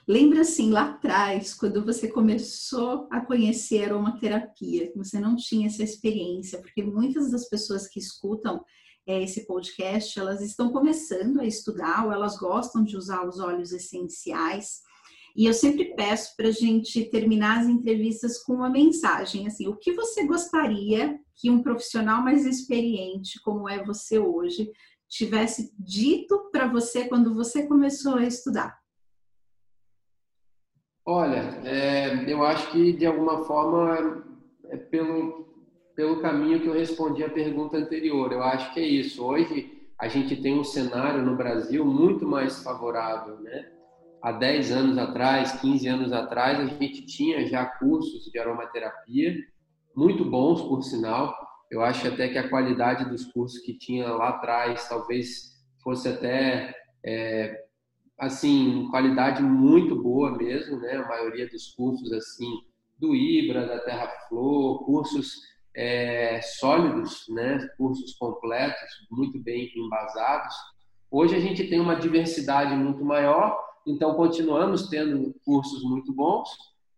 Lembra 0.06 0.42
assim, 0.42 0.70
lá 0.70 0.90
atrás, 0.90 1.54
quando 1.54 1.82
você 1.82 2.08
começou 2.08 3.08
a 3.10 3.22
conhecer 3.22 3.84
aromaterapia, 3.84 4.92
que 4.92 4.98
você 4.98 5.18
não 5.18 5.34
tinha 5.34 5.66
essa 5.66 5.82
experiência, 5.82 6.60
porque 6.60 6.82
muitas 6.82 7.30
das 7.30 7.48
pessoas 7.48 7.88
que 7.88 7.98
escutam 7.98 8.62
é, 9.06 9.22
esse 9.22 9.46
podcast, 9.46 10.18
elas 10.18 10.42
estão 10.42 10.70
começando 10.70 11.40
a 11.40 11.46
estudar 11.46 12.04
ou 12.04 12.12
elas 12.12 12.36
gostam 12.36 12.84
de 12.84 12.98
usar 12.98 13.26
os 13.26 13.40
óleos 13.40 13.72
essenciais. 13.72 14.82
E 15.36 15.46
eu 15.46 15.52
sempre 15.52 15.94
peço 15.96 16.36
para 16.36 16.48
a 16.48 16.52
gente 16.52 17.04
terminar 17.06 17.60
as 17.60 17.66
entrevistas 17.66 18.40
com 18.42 18.54
uma 18.54 18.70
mensagem, 18.70 19.46
assim, 19.46 19.66
o 19.66 19.76
que 19.76 19.92
você 19.92 20.24
gostaria 20.26 21.18
que 21.34 21.50
um 21.50 21.60
profissional 21.60 22.22
mais 22.22 22.46
experiente, 22.46 23.40
como 23.42 23.68
é 23.68 23.82
você 23.82 24.18
hoje, 24.18 24.70
tivesse 25.08 25.74
dito 25.78 26.50
para 26.52 26.68
você 26.68 27.08
quando 27.08 27.34
você 27.34 27.66
começou 27.66 28.14
a 28.14 28.24
estudar? 28.24 28.78
Olha, 31.04 31.60
é, 31.64 32.32
eu 32.32 32.42
acho 32.44 32.70
que 32.70 32.92
de 32.92 33.04
alguma 33.04 33.44
forma 33.44 34.24
é 34.70 34.76
pelo, 34.76 35.46
pelo 35.94 36.22
caminho 36.22 36.60
que 36.60 36.66
eu 36.68 36.72
respondi 36.72 37.22
à 37.22 37.28
pergunta 37.28 37.76
anterior. 37.76 38.32
Eu 38.32 38.42
acho 38.42 38.72
que 38.72 38.80
é 38.80 38.86
isso. 38.86 39.22
Hoje 39.22 39.88
a 39.98 40.08
gente 40.08 40.40
tem 40.40 40.58
um 40.58 40.64
cenário 40.64 41.22
no 41.22 41.36
Brasil 41.36 41.84
muito 41.84 42.26
mais 42.26 42.62
favorável, 42.62 43.38
né? 43.40 43.73
Há 44.24 44.32
10 44.32 44.72
anos 44.72 44.96
atrás, 44.96 45.60
15 45.60 45.86
anos 45.86 46.10
atrás, 46.10 46.58
a 46.58 46.64
gente 46.64 47.04
tinha 47.04 47.46
já 47.46 47.66
cursos 47.66 48.24
de 48.24 48.38
aromaterapia, 48.38 49.36
muito 49.94 50.24
bons, 50.24 50.62
por 50.62 50.82
sinal. 50.82 51.36
Eu 51.70 51.82
acho 51.82 52.08
até 52.08 52.30
que 52.30 52.38
a 52.38 52.48
qualidade 52.48 53.04
dos 53.04 53.26
cursos 53.26 53.60
que 53.60 53.76
tinha 53.76 54.08
lá 54.08 54.30
atrás 54.30 54.88
talvez 54.88 55.62
fosse 55.82 56.08
até 56.08 56.74
é, 57.04 57.64
assim, 58.18 58.88
qualidade 58.90 59.42
muito 59.42 60.02
boa 60.02 60.34
mesmo, 60.34 60.78
né? 60.78 60.94
A 60.94 61.06
maioria 61.06 61.46
dos 61.46 61.74
cursos, 61.74 62.10
assim, 62.10 62.50
do 62.98 63.14
Ibra, 63.14 63.66
da 63.66 63.80
Terra 63.80 64.08
Flor, 64.26 64.86
cursos 64.86 65.34
é, 65.76 66.40
sólidos, 66.40 67.26
né? 67.28 67.58
Cursos 67.76 68.14
completos, 68.14 68.88
muito 69.10 69.38
bem 69.38 69.70
embasados. 69.76 70.54
Hoje 71.10 71.36
a 71.36 71.40
gente 71.40 71.68
tem 71.68 71.78
uma 71.78 71.96
diversidade 71.96 72.74
muito 72.74 73.04
maior, 73.04 73.73
então 73.86 74.14
continuamos 74.14 74.88
tendo 74.88 75.34
cursos 75.44 75.82
muito 75.82 76.12
bons 76.12 76.48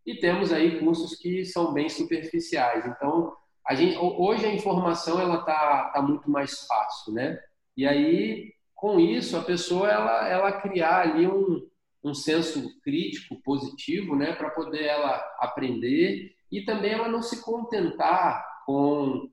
e 0.04 0.14
temos 0.14 0.52
aí 0.52 0.78
cursos 0.78 1.16
que 1.16 1.44
são 1.44 1.72
bem 1.72 1.88
superficiais. 1.88 2.86
Então, 2.86 3.32
a 3.66 3.74
gente, 3.74 3.98
hoje 3.98 4.46
a 4.46 4.54
informação 4.54 5.20
ela 5.20 5.38
tá, 5.38 5.90
tá 5.92 6.00
muito 6.00 6.30
mais 6.30 6.66
fácil, 6.66 7.12
né? 7.12 7.38
E 7.76 7.86
aí 7.86 8.52
com 8.76 9.00
isso, 9.00 9.36
a 9.36 9.42
pessoa 9.42 9.88
ela, 9.88 10.28
ela 10.28 10.60
criar 10.60 11.00
ali 11.00 11.26
um, 11.26 11.66
um 12.04 12.14
senso 12.14 12.78
crítico 12.82 13.40
positivo, 13.42 14.14
né, 14.14 14.34
para 14.34 14.50
poder 14.50 14.84
ela 14.84 15.16
aprender 15.40 16.34
e 16.52 16.62
também 16.62 16.92
ela 16.92 17.08
não 17.08 17.22
se 17.22 17.42
contentar 17.42 18.44
com 18.66 19.28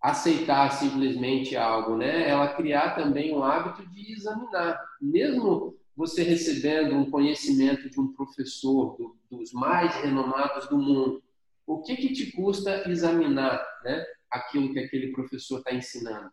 aceitar 0.00 0.70
simplesmente 0.70 1.56
algo, 1.56 1.96
né? 1.96 2.28
Ela 2.28 2.54
criar 2.54 2.94
também 2.94 3.34
um 3.34 3.42
hábito 3.42 3.84
de 3.90 4.12
examinar, 4.12 4.80
mesmo 5.00 5.74
você 5.96 6.22
recebendo 6.22 6.94
um 6.94 7.10
conhecimento 7.10 7.88
de 7.88 7.98
um 7.98 8.12
professor 8.12 8.96
do, 8.96 9.16
dos 9.30 9.52
mais 9.52 9.94
renomados 9.96 10.68
do 10.68 10.78
mundo, 10.78 11.22
o 11.66 11.82
que 11.82 11.96
que 11.96 12.12
te 12.12 12.32
custa 12.32 12.88
examinar, 12.88 13.64
né? 13.82 14.04
Aquilo 14.30 14.72
que 14.72 14.78
aquele 14.78 15.12
professor 15.12 15.58
está 15.58 15.72
ensinando? 15.72 16.30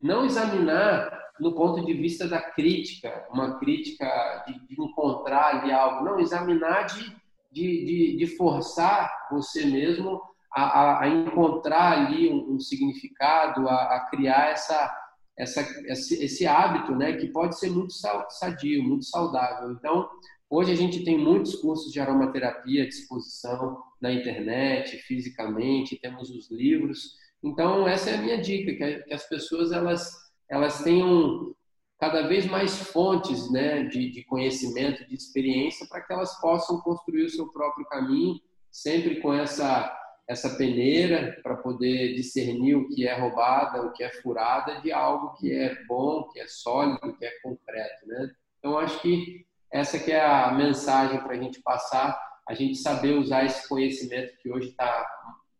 Não 0.00 0.24
examinar 0.24 1.10
no 1.40 1.54
ponto 1.54 1.84
de 1.84 1.94
vista 1.94 2.28
da 2.28 2.40
crítica, 2.40 3.26
uma 3.30 3.58
crítica 3.58 4.44
de, 4.46 4.66
de 4.66 4.80
encontrar 4.80 5.56
ali 5.56 5.72
algo, 5.72 6.04
não, 6.04 6.20
examinar 6.20 6.84
de, 6.84 7.16
de, 7.50 8.16
de, 8.16 8.26
forçar 8.36 9.10
você 9.30 9.64
mesmo 9.64 10.20
a, 10.52 10.62
a, 10.62 11.02
a 11.02 11.08
encontrar 11.08 11.92
ali 11.92 12.30
um, 12.30 12.54
um 12.54 12.60
significado, 12.60 13.68
a, 13.68 13.96
a, 13.96 14.00
criar 14.10 14.50
essa, 14.50 14.92
essa, 15.40 15.62
esse, 15.86 16.22
esse 16.22 16.46
hábito, 16.46 16.94
né, 16.94 17.14
que 17.14 17.28
pode 17.28 17.58
ser 17.58 17.70
muito 17.70 17.92
sadio, 17.92 18.82
muito 18.82 19.06
saudável. 19.06 19.72
Então, 19.72 20.08
hoje 20.48 20.72
a 20.72 20.76
gente 20.76 21.02
tem 21.02 21.16
muitos 21.18 21.54
cursos 21.56 21.90
de 21.92 21.98
aromaterapia 21.98 22.84
à 22.84 22.86
disposição 22.86 23.82
na 24.00 24.12
internet, 24.12 24.98
fisicamente, 24.98 25.98
temos 26.00 26.30
os 26.30 26.50
livros. 26.50 27.14
Então, 27.42 27.88
essa 27.88 28.10
é 28.10 28.14
a 28.16 28.22
minha 28.22 28.40
dica, 28.40 29.02
que 29.04 29.14
as 29.14 29.28
pessoas 29.28 29.72
elas 29.72 30.30
elas 30.48 30.82
tenham 30.82 31.54
cada 31.98 32.26
vez 32.26 32.44
mais 32.46 32.76
fontes 32.76 33.50
né, 33.52 33.84
de, 33.84 34.10
de 34.10 34.24
conhecimento, 34.24 35.06
de 35.06 35.14
experiência, 35.14 35.86
para 35.86 36.00
que 36.00 36.12
elas 36.12 36.40
possam 36.40 36.80
construir 36.80 37.24
o 37.24 37.30
seu 37.30 37.48
próprio 37.52 37.86
caminho, 37.86 38.40
sempre 38.70 39.20
com 39.20 39.32
essa, 39.32 39.96
essa 40.30 40.50
peneira 40.50 41.40
para 41.42 41.56
poder 41.56 42.14
discernir 42.14 42.76
o 42.76 42.88
que 42.88 43.04
é 43.04 43.18
roubada, 43.18 43.82
o 43.82 43.92
que 43.92 44.04
é 44.04 44.10
furada, 44.22 44.80
de 44.80 44.92
algo 44.92 45.34
que 45.34 45.52
é 45.52 45.74
bom, 45.86 46.28
que 46.28 46.38
é 46.38 46.46
sólido, 46.46 47.16
que 47.18 47.24
é 47.24 47.32
concreto. 47.42 48.06
Né? 48.06 48.30
Então, 48.58 48.78
acho 48.78 49.02
que 49.02 49.44
essa 49.72 49.98
que 49.98 50.12
é 50.12 50.24
a 50.24 50.52
mensagem 50.52 51.20
para 51.20 51.32
a 51.32 51.36
gente 51.36 51.60
passar, 51.60 52.16
a 52.48 52.54
gente 52.54 52.78
saber 52.78 53.18
usar 53.18 53.44
esse 53.44 53.68
conhecimento 53.68 54.36
que 54.40 54.48
hoje 54.52 54.68
está 54.68 55.04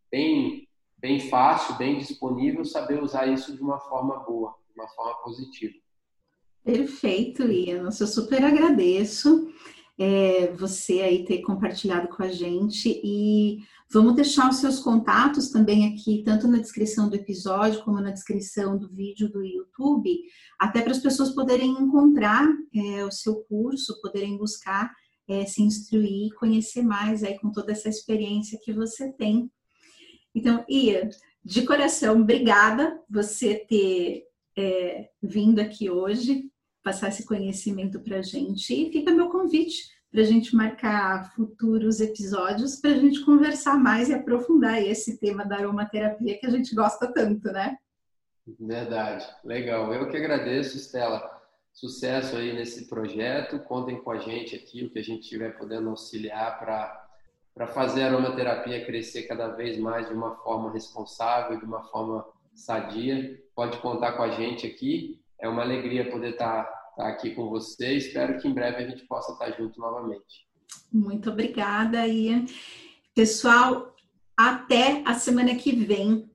bem, 0.08 0.68
bem 0.96 1.18
fácil, 1.18 1.76
bem 1.76 1.98
disponível, 1.98 2.64
saber 2.64 3.02
usar 3.02 3.26
isso 3.26 3.56
de 3.56 3.60
uma 3.60 3.80
forma 3.80 4.20
boa 4.20 4.54
uma 4.76 4.88
forma 4.88 5.14
positiva. 5.22 5.74
Perfeito, 6.64 7.42
Ian. 7.42 7.84
Eu 7.84 8.06
super 8.06 8.44
agradeço 8.44 9.52
é, 10.00 10.50
você 10.52 11.02
aí 11.02 11.26
ter 11.26 11.42
compartilhado 11.42 12.08
com 12.08 12.22
a 12.22 12.32
gente 12.32 12.88
e 13.04 13.58
vamos 13.92 14.14
deixar 14.14 14.48
os 14.48 14.56
seus 14.56 14.80
contatos 14.80 15.50
também 15.50 15.92
aqui, 15.92 16.22
tanto 16.24 16.48
na 16.48 16.56
descrição 16.56 17.06
do 17.06 17.16
episódio 17.16 17.84
como 17.84 18.00
na 18.00 18.10
descrição 18.10 18.78
do 18.78 18.88
vídeo 18.88 19.30
do 19.30 19.44
YouTube, 19.44 20.18
até 20.58 20.80
para 20.80 20.92
as 20.92 21.00
pessoas 21.00 21.34
poderem 21.34 21.72
encontrar 21.72 22.48
é, 22.74 23.04
o 23.04 23.10
seu 23.10 23.42
curso, 23.42 24.00
poderem 24.00 24.38
buscar 24.38 24.90
é, 25.28 25.44
se 25.44 25.62
instruir, 25.62 26.32
conhecer 26.38 26.82
mais 26.82 27.22
aí 27.22 27.38
com 27.38 27.52
toda 27.52 27.72
essa 27.72 27.90
experiência 27.90 28.58
que 28.64 28.72
você 28.72 29.12
tem. 29.12 29.50
Então, 30.34 30.64
Ian, 30.66 31.10
de 31.44 31.66
coração, 31.66 32.22
obrigada 32.22 32.98
você 33.06 33.54
ter 33.68 34.24
é, 34.56 35.10
vindo 35.22 35.60
aqui 35.60 35.90
hoje, 35.90 36.50
passar 36.82 37.08
esse 37.08 37.26
conhecimento 37.26 38.00
para 38.00 38.18
a 38.18 38.22
gente. 38.22 38.72
E 38.72 38.90
fica 38.92 39.12
meu 39.12 39.28
convite 39.28 39.88
para 40.10 40.22
a 40.22 40.24
gente 40.24 40.54
marcar 40.56 41.32
futuros 41.34 42.00
episódios 42.00 42.76
para 42.76 42.90
a 42.90 42.98
gente 42.98 43.24
conversar 43.24 43.78
mais 43.78 44.08
e 44.08 44.14
aprofundar 44.14 44.82
esse 44.82 45.18
tema 45.18 45.44
da 45.44 45.56
aromaterapia 45.56 46.38
que 46.38 46.46
a 46.46 46.50
gente 46.50 46.74
gosta 46.74 47.12
tanto, 47.12 47.50
né? 47.52 47.76
Verdade, 48.58 49.24
legal. 49.44 49.92
Eu 49.94 50.08
que 50.08 50.16
agradeço, 50.16 50.76
Estela. 50.76 51.40
Sucesso 51.72 52.36
aí 52.36 52.52
nesse 52.52 52.88
projeto. 52.88 53.60
Contem 53.60 54.02
com 54.02 54.10
a 54.10 54.18
gente 54.18 54.56
aqui, 54.56 54.84
o 54.84 54.90
que 54.90 54.98
a 54.98 55.04
gente 55.04 55.22
estiver 55.22 55.56
podendo 55.56 55.90
auxiliar 55.90 56.58
para 56.58 57.66
fazer 57.68 58.02
a 58.02 58.06
aromaterapia 58.06 58.84
crescer 58.84 59.22
cada 59.22 59.48
vez 59.48 59.78
mais 59.78 60.08
de 60.08 60.14
uma 60.14 60.34
forma 60.38 60.72
responsável, 60.72 61.58
de 61.58 61.64
uma 61.64 61.84
forma 61.84 62.26
sadia. 62.52 63.40
Pode 63.54 63.78
contar 63.78 64.12
com 64.12 64.24
a 64.24 64.30
gente 64.30 64.66
aqui. 64.66 65.20
É 65.40 65.48
uma 65.48 65.62
alegria 65.62 66.10
poder 66.10 66.32
estar, 66.32 66.68
estar 66.90 67.08
aqui 67.08 67.34
com 67.34 67.48
você. 67.48 67.94
Espero 67.94 68.38
que 68.38 68.46
em 68.46 68.54
breve 68.54 68.84
a 68.84 68.88
gente 68.88 69.06
possa 69.06 69.32
estar 69.32 69.50
junto 69.52 69.80
novamente. 69.80 70.46
Muito 70.92 71.30
obrigada, 71.30 72.06
Ian. 72.06 72.44
Pessoal, 73.14 73.94
até 74.36 75.02
a 75.04 75.14
semana 75.14 75.54
que 75.54 75.72
vem. 75.72 76.28